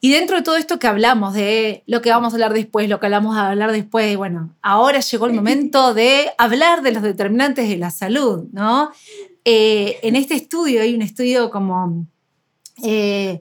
[0.01, 3.01] Y dentro de todo esto que hablamos de lo que vamos a hablar después, lo
[3.01, 7.69] que hablamos a hablar después, bueno, ahora llegó el momento de hablar de los determinantes
[7.69, 8.93] de la salud, ¿no?
[9.45, 12.07] Eh, en este estudio hay un estudio como
[12.85, 13.41] eh,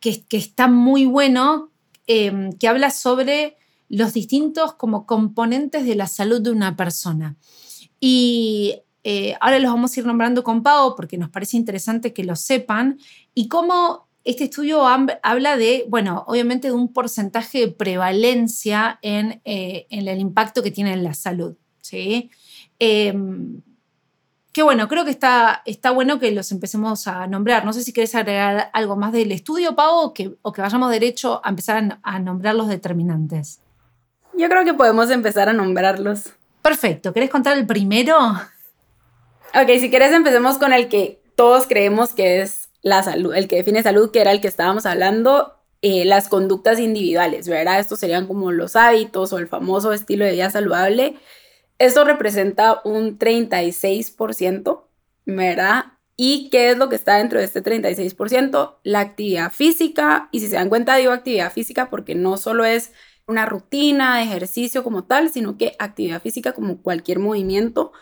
[0.00, 1.70] que, está muy bueno,
[2.08, 3.56] em, que habla sobre
[3.88, 7.36] los distintos como componentes de la salud de una persona.
[8.00, 12.24] Y eh, ahora los vamos a ir nombrando con Pau porque nos parece interesante que
[12.24, 12.98] lo sepan
[13.34, 19.86] y cómo este estudio habla de, bueno, obviamente de un porcentaje de prevalencia en, eh,
[19.90, 21.56] el impacto que tiene en la salud.
[21.80, 22.30] ¿sí?
[22.78, 23.62] Em,
[24.52, 27.64] que bueno, creo que está, está bueno que los empecemos a nombrar.
[27.64, 30.90] No sé si querés agregar algo más del estudio, Pau, o que, o que vayamos
[30.90, 33.60] derecho a empezar a, nombrar los determinantes.
[34.36, 36.34] Yo creo que podemos empezar a nombrarlos.
[36.60, 37.12] Perfecto.
[37.12, 38.16] ¿Querés contar el primero?
[39.54, 43.56] Ok, si quieres empecemos con el que todos creemos que es la salud, el que
[43.56, 47.80] define salud, que era el que estábamos hablando, eh, las conductas individuales, ¿verdad?
[47.80, 51.16] Estos serían como los hábitos o el famoso estilo de vida saludable.
[51.78, 54.88] Esto representa un 36%,
[55.26, 55.84] ¿verdad?
[56.16, 58.76] ¿Y qué es lo que está dentro de este 36%?
[58.84, 60.28] La actividad física.
[60.30, 62.92] Y si se dan cuenta, digo actividad física porque no solo es
[63.26, 67.92] una rutina de ejercicio como tal, sino que actividad física como cualquier movimiento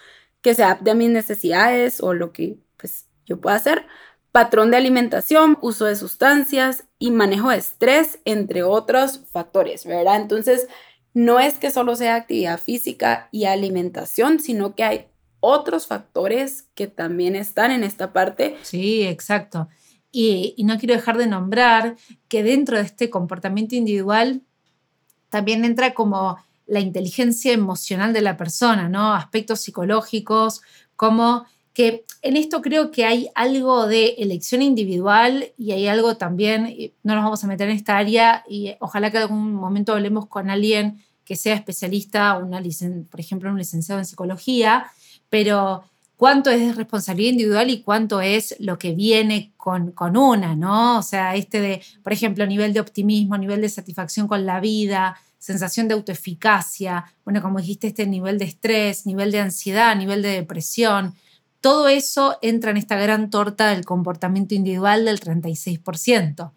[0.43, 3.87] que se adapte a mis necesidades o lo que pues, yo pueda hacer
[4.33, 10.17] patrón de alimentación, uso de sustancias y manejo de estrés, entre otros factores, ¿verdad?
[10.17, 10.69] Entonces,
[11.15, 15.07] no es que solo sea actividad física y alimentación, sino que hay
[15.41, 18.57] otros factores que también están en esta parte.
[18.63, 19.69] Sí, exacto.
[20.13, 21.97] Y, no quiero dejar de nombrar
[22.29, 24.43] que dentro de este comportamiento individual
[25.29, 29.15] también entra como la inteligencia emocional de la persona, ¿no?
[29.15, 30.63] Aspectos psicológicos,
[30.97, 36.93] como que en esto creo que hay algo de elección individual y hay algo también,
[37.03, 40.51] no nos vamos a meter en esta área y ojalá que algún momento hablemos con
[40.51, 42.61] alguien que sea especialista, una
[43.09, 44.87] por ejemplo, un licenciado en psicología,
[45.29, 45.85] pero
[46.17, 50.99] cuánto es responsabilidad individual y cuánto es lo que viene con, con una, ¿no?
[50.99, 55.17] O sea, este de, por ejemplo, nivel de optimismo, nivel de satisfacción con la vida,
[55.39, 60.29] sensación de autoeficacia, bueno, como dijiste, este nivel de estrés, nivel de ansiedad, nivel de
[60.31, 61.15] depresión.
[61.61, 66.53] Todo eso entra en esta gran torta del comportamiento individual del 36%.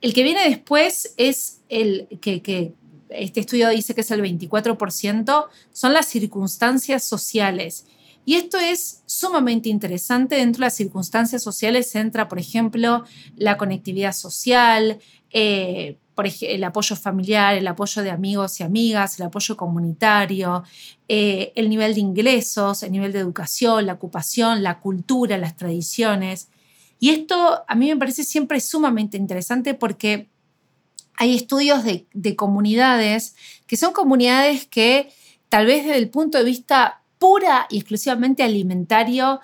[0.00, 2.72] El que viene después es el que,
[3.10, 7.86] este estudio dice que es el 24%, son las circunstancias sociales.
[8.24, 10.36] Y esto es sumamente interesante.
[10.36, 13.04] Dentro de las circunstancias sociales entra, por ejemplo,
[13.36, 14.98] la conectividad social,
[15.30, 20.64] eh, por ejemplo, el apoyo familiar, el apoyo de amigos y amigas, el apoyo comunitario,
[21.06, 26.48] eh, el nivel de ingresos, el nivel de educación, la ocupación, la cultura, las tradiciones.
[26.98, 30.28] Y esto a mí me parece siempre sumamente interesante porque
[31.14, 33.36] hay estudios de, de comunidades
[33.68, 35.12] que son comunidades que
[35.48, 39.38] tal vez desde el punto de vista pura y exclusivamente alimentario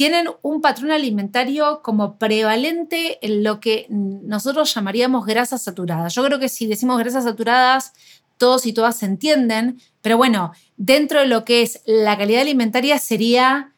[0.00, 6.14] tienen un patrón alimentario como prevalente en lo que nosotros llamaríamos grasas saturadas.
[6.14, 7.92] Yo creo que si decimos grasas saturadas,
[8.38, 12.98] todos y todas se entienden, pero bueno, dentro de lo que es la calidad alimentaria
[12.98, 13.74] sería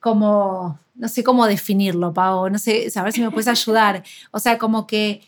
[0.00, 4.02] como, no sé cómo definirlo, Pau, no sé, a ver si me puedes ayudar.
[4.32, 5.22] O sea, como que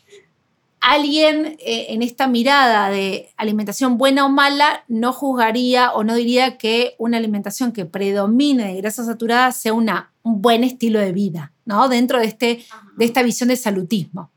[0.83, 6.57] alguien eh, en esta mirada de alimentación buena o mala no juzgaría o no diría
[6.57, 11.53] que una alimentación que predomine de grasas saturadas sea una, un buen estilo de vida,
[11.63, 11.87] ¿no?
[11.87, 12.65] Dentro de, este,
[12.97, 14.29] de esta visión de salutismo.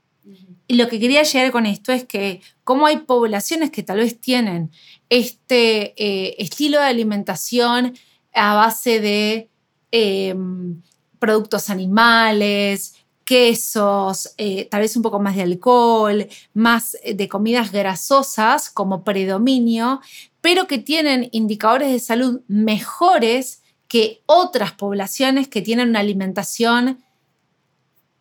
[0.68, 4.20] Y lo que quería llegar con esto es que como hay poblaciones que tal vez
[4.20, 4.70] tienen
[5.10, 7.94] este eh, estilo de alimentación
[8.32, 9.50] a base de
[9.90, 10.80] em,
[11.18, 12.94] productos animales,
[13.26, 19.02] quesos, eh, tal vez un poco más de alcohol, más eh, de comidas grasosas como
[19.02, 20.00] predominio,
[20.40, 27.02] pero que tienen indicadores de salud mejores que otras poblaciones que tienen una alimentación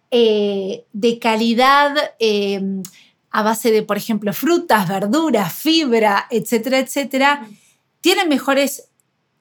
[0.09, 1.95] eh, de calidad
[3.29, 7.47] a base de, por ejemplo, frutas, verduras, fibra, etcétera, etcétera,
[8.01, 8.89] tienen mejores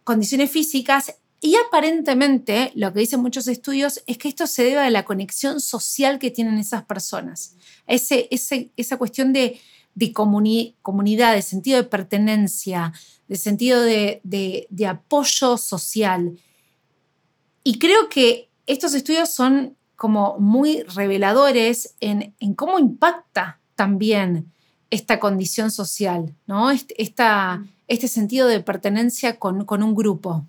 [0.03, 1.15] condiciones físicas
[1.45, 5.61] y aparentemente, lo que dicen muchos estudios es que esto se debe a la conexión
[5.61, 7.55] social que tienen esas personas,
[7.87, 9.61] ese, esa cuestión de,
[10.15, 12.95] comunidad, de sentido de pertenencia,
[13.29, 16.41] de sentido de, apoyo social.
[17.63, 24.51] Y creo que estos estudios son como muy reveladores en, cómo impacta también
[24.89, 26.71] esta condición social, ¿no?
[26.71, 26.95] Este,
[27.87, 30.47] este sentido de pertenencia con, con un grupo.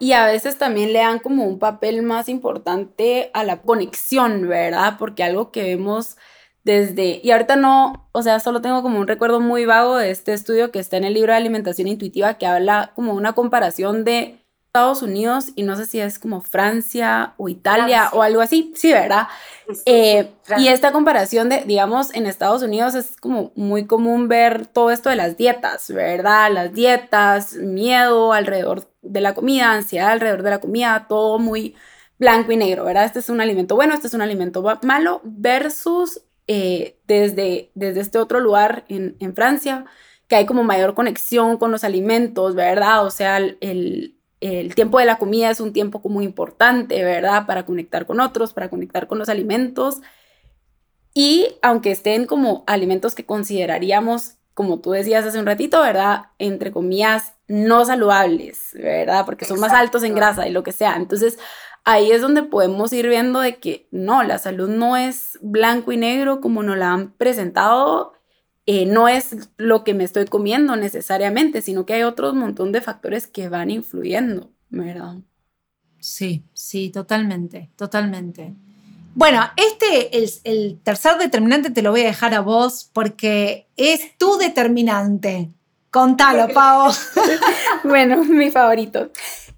[0.00, 4.96] Y a veces también le dan como un papel más importante a la conexión, ¿verdad?
[4.98, 6.16] Porque algo que vemos
[6.64, 10.34] desde, y ahorita no, o sea, solo tengo como un recuerdo muy vago de este
[10.34, 14.37] estudio que está en el libro de alimentación intuitiva que habla como una comparación de
[14.68, 18.92] Estados Unidos y no sé si es como Francia o Italia o algo así, sí,
[18.92, 19.26] ¿verdad?
[19.86, 24.90] Eh, y esta comparación de, digamos, en Estados Unidos es como muy común ver todo
[24.90, 26.52] esto de las dietas, ¿verdad?
[26.52, 31.74] Las dietas, miedo alrededor de la comida, ansiedad alrededor de la comida, todo muy
[32.18, 33.06] blanco y negro, ¿verdad?
[33.06, 38.18] Este es un alimento bueno, este es un alimento malo, versus eh, desde, desde este
[38.18, 39.86] otro lugar en, en Francia,
[40.28, 43.06] que hay como mayor conexión con los alimentos, ¿verdad?
[43.06, 47.46] O sea, el, el tiempo de la comida es un tiempo muy importante, ¿verdad?
[47.46, 50.00] Para conectar con otros, para conectar con los alimentos.
[51.14, 56.26] Y aunque estén como alimentos que consideraríamos, como tú decías hace un ratito, ¿verdad?
[56.38, 59.24] Entre comillas, no saludables, ¿verdad?
[59.24, 60.96] Porque son más altos en grasa y lo que sea.
[60.96, 61.38] Entonces,
[61.84, 65.96] ahí es donde podemos ir viendo de que no, la salud no es blanco y
[65.96, 68.17] negro como nos la han presentado
[68.70, 72.82] eh, no es lo que me estoy comiendo necesariamente, sino que hay otro montón de
[72.82, 75.14] factores que van influyendo, ¿verdad?
[76.00, 78.52] Sí, sí, totalmente, totalmente.
[79.14, 84.18] Bueno, este, el, el tercer determinante te lo voy a dejar a vos porque es
[84.18, 85.48] tu determinante.
[85.90, 86.92] Contalo, Pau.
[87.84, 89.10] bueno, mi favorito.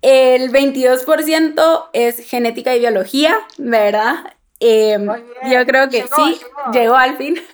[0.03, 4.37] El 22% es genética y biología, ¿verdad?
[4.61, 5.07] Em,
[5.51, 6.41] yo creo que sí,
[6.73, 6.95] llegó.
[6.95, 7.37] al fin.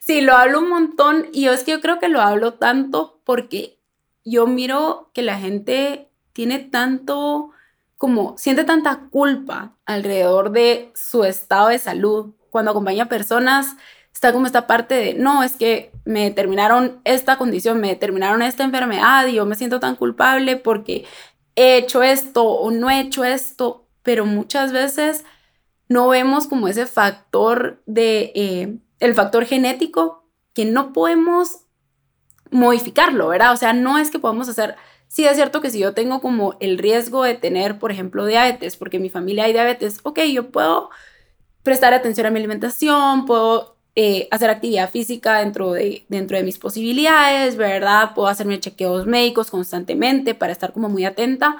[0.00, 3.20] Sí, lo hablo un montón y yo es que yo creo que lo hablo tanto
[3.24, 3.80] porque
[4.24, 7.50] yo miro que la gente tiene tanto,
[7.96, 12.34] como siente tanta culpa alrededor de su estado de salud.
[12.50, 13.74] Cuando acompaña a personas,
[14.12, 18.62] está como esta parte de, no, es que me determinaron esta condición, me determinaron esta
[18.62, 21.04] enfermedad y yo me siento tan culpable porque
[21.56, 25.24] he hecho esto o no he hecho esto, pero muchas veces
[25.88, 31.60] no vemos como ese factor de, eh, el factor genético que no podemos
[32.50, 33.52] modificarlo, ¿verdad?
[33.52, 34.76] O sea, no es que podamos hacer,
[35.08, 38.76] sí es cierto que si yo tengo como el riesgo de tener, por ejemplo, diabetes,
[38.76, 40.90] porque en mi familia hay diabetes, ok, yo puedo
[41.62, 46.58] prestar atención a mi alimentación, puedo eh, hacer actividad física dentro de, dentro de mis
[46.58, 48.12] posibilidades, ¿verdad?
[48.14, 51.56] Puedo hacerme chequeos médicos constantemente para estar como muy atenta,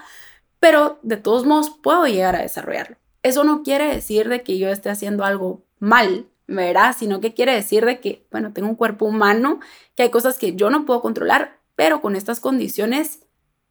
[0.60, 2.96] pero de todos modos puedo llegar a desarrollarlo.
[3.26, 6.94] Eso no quiere decir de que yo esté haciendo algo mal, ¿verdad?
[6.96, 9.58] Sino que quiere decir de que, bueno, tengo un cuerpo humano,
[9.96, 13.24] que hay cosas que yo no puedo controlar, pero con estas condiciones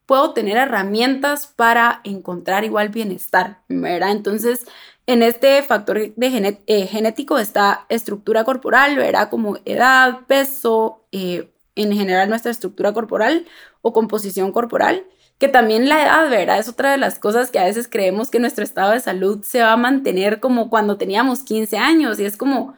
[0.05, 4.11] puedo tener herramientas para encontrar igual bienestar, ¿verdad?
[4.11, 4.65] Entonces,
[5.05, 9.29] en este factor de eh, genético está estructura corporal, ¿verdad?
[9.29, 13.45] Como edad, peso, eh, en general nuestra estructura corporal
[13.81, 15.05] o composición corporal
[15.37, 16.59] que también la edad, ¿verdad?
[16.59, 19.61] Es otra de las cosas que a veces creemos que nuestro estado de salud se
[19.61, 22.75] va a mantener como cuando teníamos 15 años y es como,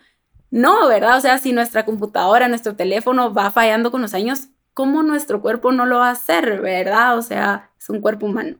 [0.49, 1.17] no, ¿verdad?
[1.17, 5.71] O sea, si nuestra computadora, nuestro teléfono va fallando con los años, ¿cómo nuestro cuerpo
[5.71, 7.17] no lo va a hacer, ¿verdad?
[7.17, 8.57] O sea, es un cuerpo humano.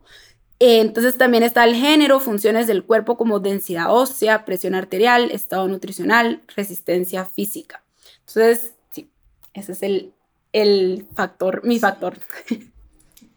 [0.60, 6.42] Entonces también está el género, funciones del cuerpo como densidad ósea, presión arterial, estado nutricional,
[6.56, 7.84] resistencia física.
[8.20, 9.12] Entonces, sí,
[9.54, 10.14] ese es el,
[10.54, 12.18] el factor, mi factor.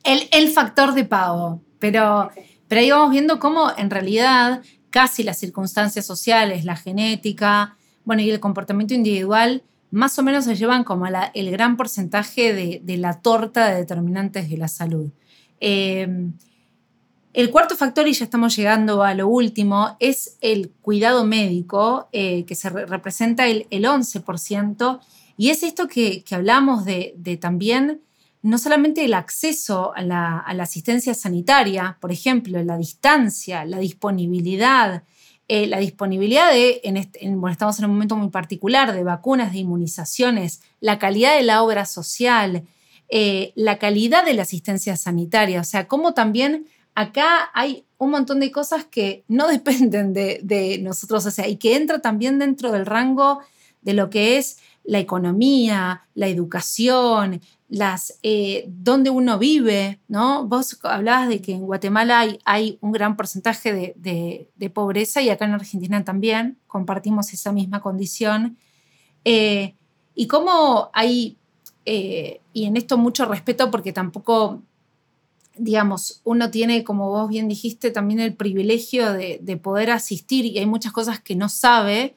[0.05, 2.31] el, factor de pago, pero,
[2.69, 8.31] pero ahí vamos viendo cómo en realidad casi las circunstancias sociales, la genética, bueno, y
[8.31, 13.69] el comportamiento individual, más o menos se llevan como el gran porcentaje de, la torta
[13.69, 15.11] de determinantes de la salud.
[15.59, 16.33] Em,
[17.33, 22.45] el cuarto factor, y ya estamos llegando a lo último, es el cuidado médico, eh,
[22.45, 25.01] que se representa el, 11%,
[25.37, 28.01] y es esto que, hablamos de, de también
[28.43, 35.05] no solamente el acceso a la, asistencia sanitaria, por ejemplo, la distancia, la disponibilidad,
[35.49, 39.59] eh, la disponibilidad de, en bueno, estamos en un momento muy particular, de vacunas, de
[39.59, 42.65] inmunizaciones, la calidad de la obra social,
[43.09, 48.41] eh, la calidad de la asistencia sanitaria, o sea, cómo también acá hay un montón
[48.41, 52.73] de cosas que no dependen de, de nosotros, o sea, y que entra también dentro
[52.73, 53.41] del rango
[53.83, 57.41] de lo que es la economía, la educación,
[57.71, 60.45] las, eh, dónde uno vive, ¿no?
[60.45, 65.53] Vos hablabas de que en Guatemala hay, un gran porcentaje de, pobreza y acá en
[65.53, 68.59] Argentina también compartimos esa misma condición.
[69.25, 69.77] Eh,
[70.17, 71.39] y cómo hay,
[71.87, 74.63] eh, y en esto mucho respeto porque tampoco
[75.57, 80.65] digamos, uno tiene, como vos bien dijiste, también el privilegio de, poder asistir y hay
[80.65, 82.17] muchas cosas que no sabe,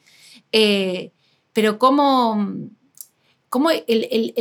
[1.52, 2.48] pero cómo,
[3.54, 4.34] cómo el, el,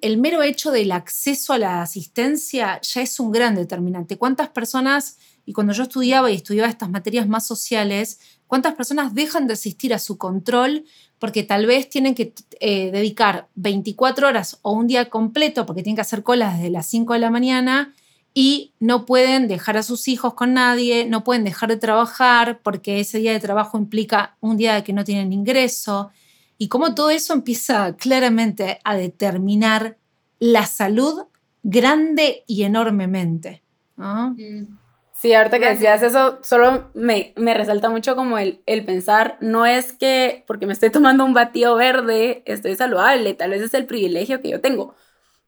[0.00, 4.16] el, mero hecho del acceso a la asistencia ya es un gran determinante.
[4.16, 9.46] ¿Cuántas personas, y cuando yo estudiaba y estudiaba estas materias más sociales, cuántas personas dejan
[9.46, 10.86] de asistir a su control
[11.18, 15.96] porque tal vez tienen que eh, dedicar 24 horas o un día completo porque tienen
[15.96, 17.94] que hacer colas desde las 5 de la mañana
[18.32, 23.00] y no pueden dejar a sus hijos con nadie, no pueden dejar de trabajar porque
[23.00, 26.10] ese día de trabajo implica un día de que no tienen ingreso.
[26.58, 29.96] Y cómo todo eso empieza claramente a determinar
[30.38, 31.26] la salud
[31.62, 33.62] grande y enormemente.
[33.96, 34.78] Mm.
[35.12, 39.94] Sí, ahorita que decías eso, solo me, resalta mucho como el, el, pensar, no es
[39.94, 44.42] que porque me estoy tomando un batido verde, estoy saludable, tal vez es el privilegio
[44.42, 44.94] que yo tengo.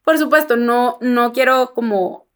[0.04, 2.26] Por supuesto, no, no quiero como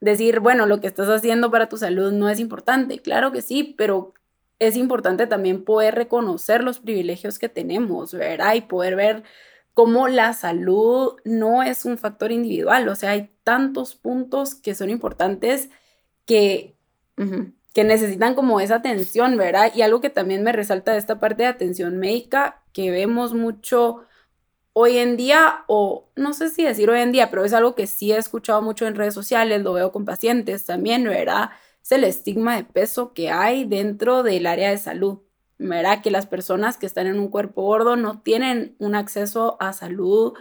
[0.00, 3.00] decir, bueno, lo que estás haciendo para tu salud no es importante.
[3.00, 4.12] Claro que sí, pero
[4.58, 8.54] es importante también poder reconocer los privilegios que tenemos, ¿verdad?
[8.54, 9.22] Y poder ver
[9.74, 12.88] cómo la salud no es un factor individual.
[12.88, 15.70] O sea, hay tantos puntos que son importantes
[16.26, 16.76] que,
[17.74, 19.72] que necesitan como esa atención, ¿verdad?
[19.74, 24.02] Y algo que también me resalta de esta parte de atención médica, que vemos mucho
[24.72, 27.86] hoy en día, o no sé si decir hoy en día, pero es algo que
[27.86, 31.50] sí he escuchado mucho en redes sociales, lo veo con pacientes también, ¿verdad?
[31.90, 35.20] El estigma de peso que hay dentro del área de salud,
[35.58, 36.02] ¿verdad?
[36.02, 40.34] Que las personas que están en un cuerpo gordo no tienen un acceso a salud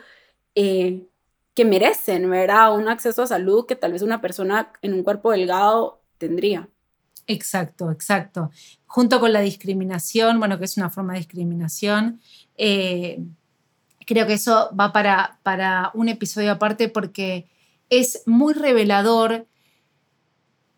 [0.55, 1.07] eh,
[1.53, 2.75] que merecen, ¿verdad?
[2.75, 6.69] Un acceso a salud que tal vez una persona en un cuerpo delgado tendría.
[7.27, 8.51] Exacto, exacto.
[8.85, 12.21] Junto con la discriminación, bueno, que es una forma de discriminación,
[12.57, 13.23] eh,
[14.05, 17.49] creo que eso va para, para un episodio aparte porque
[17.89, 19.47] es muy revelador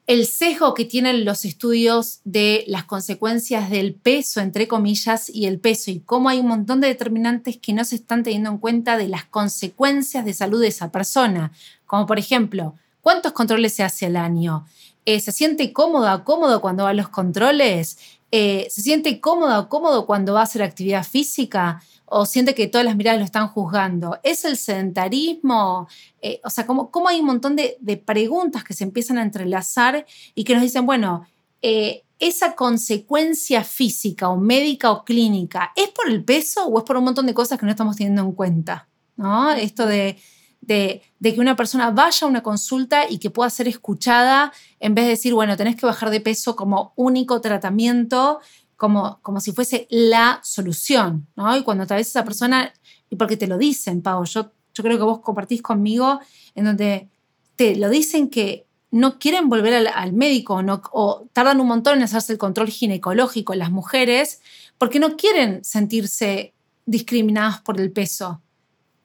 [0.09, 5.59] el sesgo que tienen los estudios de las consecuencias del peso, entre comillas, y el
[5.59, 8.97] peso, y cómo hay un montón de determinantes que no se están teniendo en cuenta
[8.97, 11.51] de las consecuencias de salud de esa persona,
[11.85, 14.65] como por ejemplo, ¿cuántos controles se hace al año?
[15.05, 17.99] Eh, ¿Se siente cómodo cómodo cuando va a los controles?
[18.31, 21.83] Eh, ¿Se siente cómodo cómodo cuando va a hacer actividad física?
[22.11, 24.19] O siente que todas las miradas lo están juzgando?
[24.23, 25.87] ¿Es el sedentarismo?
[26.21, 30.05] Eh, o sea, ¿cómo, hay un montón de, preguntas que se empiezan a entrelazar
[30.35, 31.25] y que nos dicen, bueno,
[31.61, 36.97] eh, esa consecuencia física o médica o clínica, ¿es por el peso o es por
[36.97, 38.87] un montón de cosas que no estamos teniendo en cuenta?
[39.15, 39.51] ¿no?
[39.51, 40.17] Esto de,
[40.61, 45.05] de, que una persona vaya a una consulta y que pueda ser escuchada en vez
[45.05, 48.39] de decir, bueno, tenés que bajar de peso como único tratamiento
[48.79, 51.55] como, como si fuese la solución, ¿no?
[51.57, 52.73] Y cuando tal vez esa persona,
[53.09, 56.21] y porque te lo dicen, Pau, yo, yo creo que vos compartís conmigo
[56.55, 57.09] en donde
[57.57, 62.03] te lo dicen que no quieren volver al, médico no, o tardan un montón en
[62.03, 64.39] hacerse el control ginecológico las mujeres
[64.77, 66.53] porque no quieren sentirse
[66.85, 68.41] discriminadas por el peso.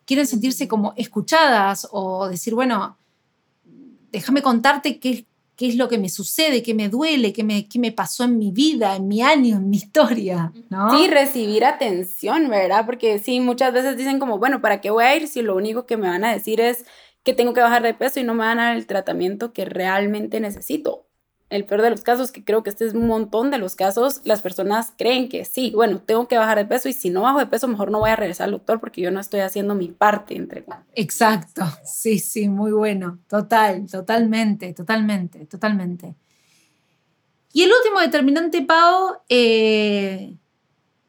[0.04, 2.96] Quieren sentirse como escuchadas o decir, bueno,
[4.12, 7.78] déjame contarte qué, qué es lo que me sucede, qué me duele, qué me, qué
[7.78, 10.90] me pasó en mi vida, en mi año, en mi historia, ¿no?
[10.90, 12.84] Sí, recibir atención, ¿verdad?
[12.86, 15.86] Porque sí, muchas veces dicen como, bueno, ¿para qué voy a ir si lo único
[15.86, 16.84] que me van a decir es
[17.22, 19.64] que tengo que bajar de peso y no me van a dar el tratamiento que
[19.64, 21.03] realmente necesito?
[21.54, 24.20] El peor de los casos, que creo que este es un montón de los casos,
[24.24, 27.38] las personas creen que sí, bueno, tengo que bajar de peso y si no bajo
[27.38, 29.88] de peso, mejor no voy a regresar al doctor porque yo no estoy haciendo mi
[29.88, 36.14] parte entre Exacto, sí, sí, muy bueno, total, totalmente, totalmente, totalmente.
[37.52, 40.36] Y el último determinante, Pau, eh,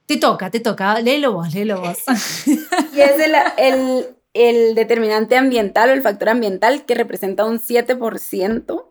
[0.06, 1.98] te toca, te toca, léelo vos, léelo vos.
[2.94, 8.86] y es el, el, el determinante ambiental o el factor ambiental que representa un 7%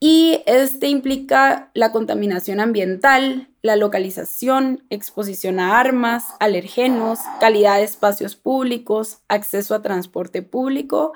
[0.00, 8.36] y este implica la contaminación ambiental, la localización, exposición a armas, alergenos, calidad de espacios
[8.36, 11.12] públicos, acceso a transporte público,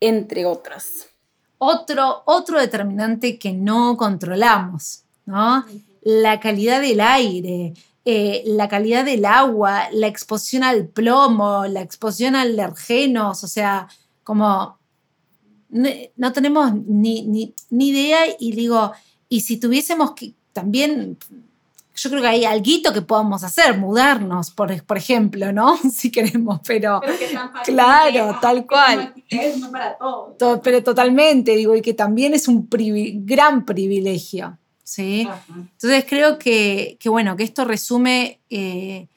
[0.00, 1.08] entre otras.
[1.58, 5.64] Otro, otro determinante que no controlamos, ¿no?
[6.02, 7.74] La calidad del aire,
[8.04, 13.88] eh, la calidad del agua, la exposición al plomo, la exposición a alergenos, o sea,
[14.22, 14.78] como
[15.68, 18.92] no tenemos ni, idea y digo,
[19.28, 21.18] y si tuviésemos que también,
[21.94, 25.76] yo creo que hay algo que podamos hacer, mudarnos, por, por ejemplo, ¿no?
[25.92, 27.00] Si queremos, pero,
[27.64, 29.14] claro, tal cual.
[29.58, 30.60] No para todos.
[30.62, 32.68] pero totalmente, digo, y que también es un
[33.24, 35.28] gran privilegio, ¿sí?
[35.48, 38.40] Entonces creo que, bueno, que esto resume...
[38.50, 39.08] Eh,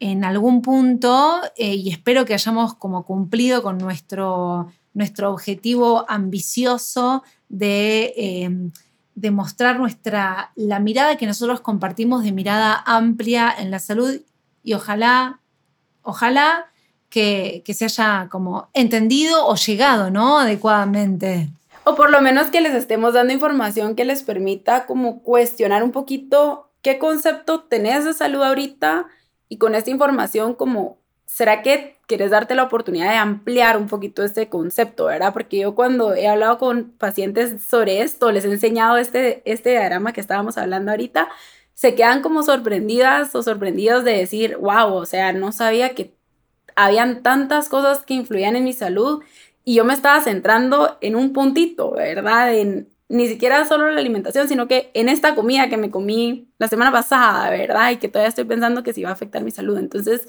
[0.00, 7.22] en algún punto eh, y espero que hayamos como cumplido con nuestro nuestro objetivo ambicioso
[7.48, 8.50] de, eh,
[9.14, 14.20] de mostrar nuestra, la mirada que nosotros compartimos de mirada amplia en la salud
[14.62, 15.40] y ojalá,
[16.02, 16.66] ojalá
[17.10, 20.38] que, que se haya como entendido o llegado, ¿no?
[20.38, 21.50] Adecuadamente.
[21.84, 25.92] O por lo menos que les estemos dando información que les permita como cuestionar un
[25.92, 29.06] poquito qué concepto tenés de salud ahorita
[29.48, 34.22] y con esta información como, ¿será que quieres darte la oportunidad de ampliar un poquito
[34.22, 35.32] este concepto, verdad?
[35.32, 40.12] Porque yo cuando he hablado con pacientes sobre esto, les he enseñado este, este diagrama
[40.12, 41.28] que estábamos hablando ahorita,
[41.74, 46.14] se quedan como sorprendidas o sorprendidos de decir, wow, o sea, no sabía que
[46.76, 49.22] habían tantas cosas que influían en mi salud
[49.64, 52.54] y yo me estaba centrando en un puntito, ¿verdad?
[52.54, 56.68] En, ni siquiera solo la alimentación, sino que en esta comida que me comí la
[56.68, 57.90] semana pasada, ¿verdad?
[57.90, 59.78] Y que todavía estoy pensando que sí va a afectar mi salud.
[59.78, 60.28] Entonces,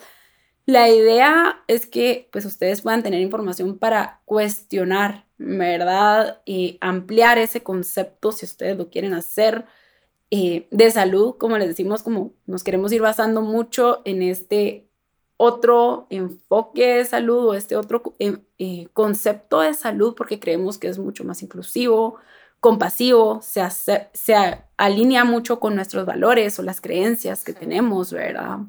[0.66, 6.41] la idea es que pues ustedes puedan tener información para cuestionar, ¿verdad?
[6.45, 9.66] Y ampliar ese concepto si ustedes lo quieren hacer
[10.32, 14.89] eh, de salud, como les decimos, como nos queremos ir basando mucho en este
[15.38, 20.88] otro enfoque de salud o este otro eh, eh, concepto de salud porque creemos que
[20.88, 22.18] es mucho más inclusivo,
[22.59, 23.61] compasivo, se,
[24.13, 24.36] se
[24.78, 28.59] alinea mucho con nuestros valores o las creencias que tenemos, ¿verdad?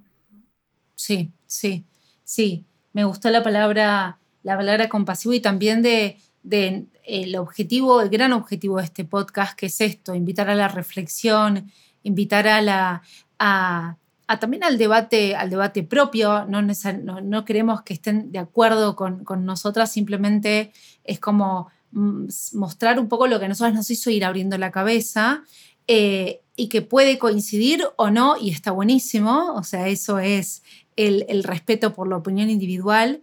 [0.94, 1.84] Sí, sí,
[2.24, 2.64] sí.
[2.92, 8.32] Me gustó la palabra, la palabra compasivo y también de, de el objetivo, el gran
[8.32, 11.70] objetivo de este podcast, que es esto, invitar a la reflexión,
[12.02, 13.02] invitar a la
[13.38, 13.96] a,
[14.40, 16.46] también al debate, al debate propio.
[16.46, 20.72] No, no, queremos que estén de acuerdo con, con, nosotras, simplemente
[21.04, 24.72] es como mm, mostrar un poco lo que a nosotros nos hizo ir abriendo la
[24.72, 25.44] cabeza
[25.86, 30.62] eh, y que puede coincidir o no, y está buenísimo, o sea, eso es
[30.96, 33.22] el, respeto por la opinión individual.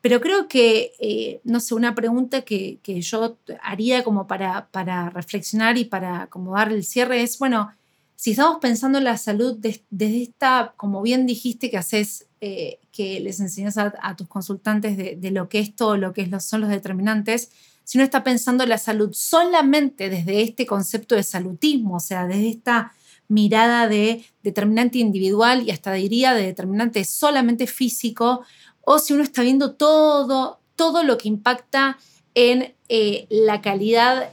[0.00, 5.78] Pero creo que, eh, no sé, una pregunta que, yo haría como para, para, reflexionar
[5.78, 7.70] y para como dar el cierre es, bueno,
[8.16, 13.18] si estamos pensando en la salud desde esta, como bien dijiste que haces, eh, que
[13.20, 17.50] les enseñas a, tus consultantes de, lo que es todo, lo que son los determinantes,
[17.84, 22.26] si uno está pensando en la salud solamente desde este concepto de salutismo, o sea,
[22.26, 22.92] desde esta
[23.32, 28.42] mirada de determinante individual y hasta diría de determinante solamente físico,
[28.82, 31.98] o si uno está viendo todo, todo lo que impacta
[32.34, 34.30] en eh, la calidad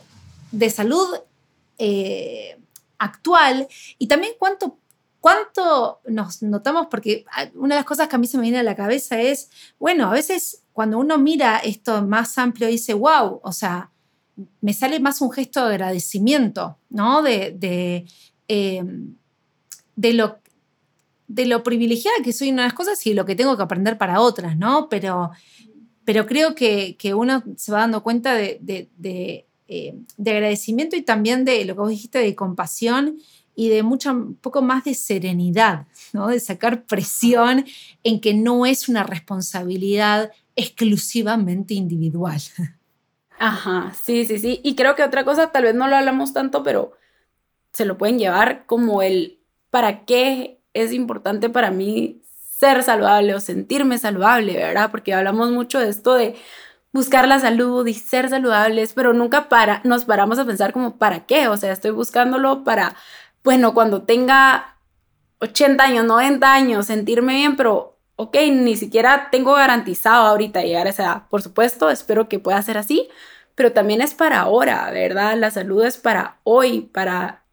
[0.51, 1.07] de salud
[1.77, 2.59] eh,
[2.97, 4.77] actual y también cuánto,
[5.21, 7.23] cuánto nos notamos, porque
[7.55, 10.09] una de las cosas que a mí se me viene a la cabeza es, bueno,
[10.09, 13.91] a veces cuando uno mira esto más amplio dice, wow, o sea,
[14.59, 17.21] me sale más un gesto de agradecimiento, ¿no?
[17.21, 18.05] De, de
[18.51, 19.13] Em,
[19.95, 20.39] de, lo,
[21.27, 24.21] de lo privilegiada que soy en unas cosas y lo que tengo que aprender para
[24.21, 24.89] otras, ¿no?
[24.89, 25.29] Pero,
[26.03, 28.59] pero creo que, uno se va dando cuenta de,
[29.67, 33.19] eh, de, agradecimiento y también de lo que vos dijiste, de compasión
[33.53, 36.29] y de mucho, un poco más de serenidad, ¿no?
[36.29, 37.65] De sacar presión
[38.03, 42.41] en que no es una responsabilidad exclusivamente individual.
[43.37, 44.59] Ajá, sí, sí, sí.
[44.63, 46.93] Y creo que otra cosa, tal vez no lo hablamos tanto, pero
[47.73, 49.39] se lo pueden llevar como el
[49.69, 52.21] para qué es importante para mí
[52.59, 54.91] ser saludable o sentirme saludable, ¿verdad?
[54.91, 56.35] Porque hablamos mucho de esto de
[56.91, 61.25] buscar la salud y ser saludables, pero nunca para, nos paramos a pensar como para
[61.25, 62.95] qué, o sea, estoy buscándolo para,
[63.43, 64.75] bueno, cuando tenga
[65.39, 70.89] 80 años, 90 años, sentirme bien, pero ok, ni siquiera tengo garantizado ahorita llegar a
[70.89, 71.23] esa edad.
[71.29, 73.07] Por supuesto, espero que pueda ser así,
[73.55, 75.37] pero también es para ahora, ¿verdad?
[75.37, 77.43] La salud es para hoy, para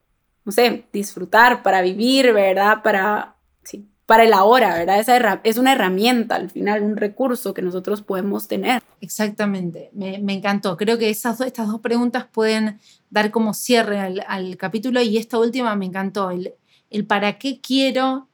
[0.46, 2.80] no sé, disfrutar, para vivir, ¿verdad?
[2.84, 3.34] Para,
[3.64, 5.00] sí, para el ahora, ¿verdad?
[5.00, 8.80] Esa es una herramienta al final, un recurso que nosotros podemos tener.
[9.00, 10.76] Exactamente, me, encantó.
[10.76, 12.78] Creo que esas, estas dos preguntas pueden
[13.10, 16.54] dar como cierre al, capítulo y esta última me encantó, el,
[16.90, 18.28] el para qué quiero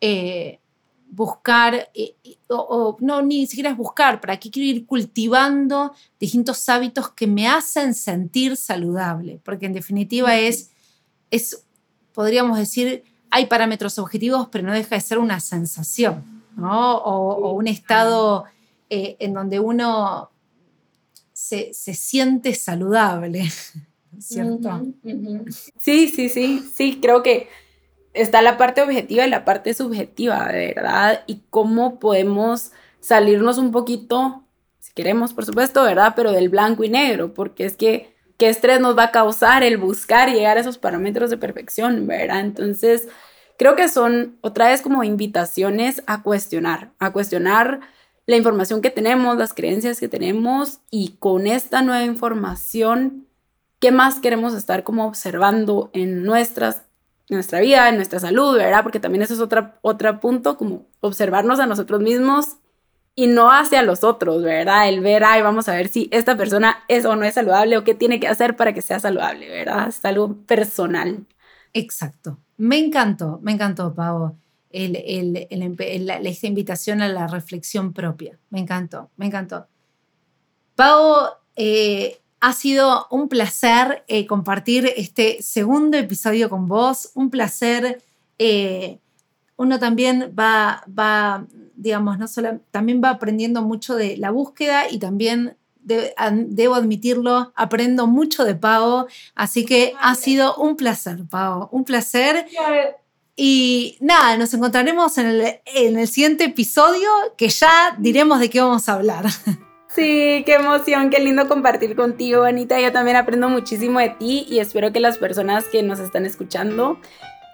[0.00, 0.60] eh,
[1.10, 2.14] buscar, eh,
[2.48, 7.46] o, no, ni siquiera es buscar, para qué quiero ir cultivando distintos hábitos que me
[7.46, 10.70] hacen sentir saludable, porque en definitiva es
[11.30, 11.64] es,
[12.12, 16.24] podríamos decir, hay parámetros objetivos, pero no deja de ser una sensación,
[16.56, 16.98] ¿no?
[16.98, 18.44] O, un estado
[18.90, 20.30] eh, en donde uno
[21.32, 23.50] se, siente saludable,
[24.18, 24.82] ¿cierto?
[25.78, 27.48] Sí, sí, sí, sí, creo que
[28.14, 31.22] está la parte objetiva y la parte subjetiva, ¿verdad?
[31.26, 34.42] Y cómo podemos salirnos un poquito,
[34.80, 36.14] si queremos, por supuesto, ¿verdad?
[36.16, 39.76] Pero del blanco y negro, porque es que qué estrés nos va a causar el
[39.76, 42.40] buscar llegar a esos parámetros de perfección, ¿verdad?
[42.40, 43.08] Entonces,
[43.58, 47.80] creo que son otra vez como invitaciones a cuestionar, a cuestionar
[48.26, 53.26] la información que tenemos, las creencias que tenemos y con esta nueva información
[53.80, 56.84] qué más queremos estar como observando en nuestras
[57.30, 58.82] nuestra vida, en nuestra salud, ¿verdad?
[58.82, 62.56] Porque también eso es otro otro punto, como observarnos a nosotros mismos
[63.18, 64.88] y no hacia los otros, ¿verdad?
[64.88, 67.82] El ver, ay, vamos a ver si esta persona es o no es saludable o
[67.82, 69.88] qué tiene que hacer para que sea saludable, ¿verdad?
[69.88, 71.26] Es algo personal.
[71.72, 72.38] Exacto.
[72.58, 74.36] Me encantó, me encantó, Pau,
[74.70, 78.38] el, esta invitación a la reflexión propia.
[78.50, 79.66] Me encantó, me encantó.
[80.76, 81.16] Pau,
[81.56, 88.00] eh, ha sido un placer eh, compartir este segundo episodio con vos, un placer.
[88.38, 89.00] Eh,
[89.56, 91.44] uno también va, va,
[91.78, 98.06] digamos, no solo, también va aprendiendo mucho de la búsqueda y también debo admitirlo, aprendo
[98.06, 102.46] mucho de Pau, así que ha sido un placer, Pau, un placer.
[103.36, 108.60] Y nada, nos encontraremos en el, en el siguiente episodio que ya diremos de qué
[108.60, 109.26] vamos a hablar.
[109.90, 112.78] Sí, qué emoción, qué lindo compartir contigo, Anita.
[112.78, 117.00] Yo también aprendo muchísimo de ti y espero que las personas que nos están escuchando,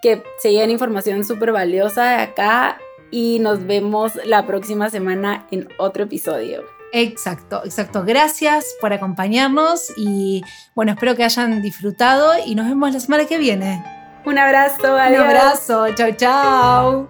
[0.03, 2.79] que se lleven información súper valiosa de acá
[3.15, 6.65] y nos vemos la próxima semana en otro episodio.
[6.93, 8.03] Exacto, exacto.
[8.05, 10.43] Gracias por acompañarnos y
[10.75, 13.85] bueno, espero que hayan disfrutado y nos vemos la semana que viene.
[14.27, 15.21] Un abrazo, adiós.
[15.21, 17.09] Un abrazo, chao, chao.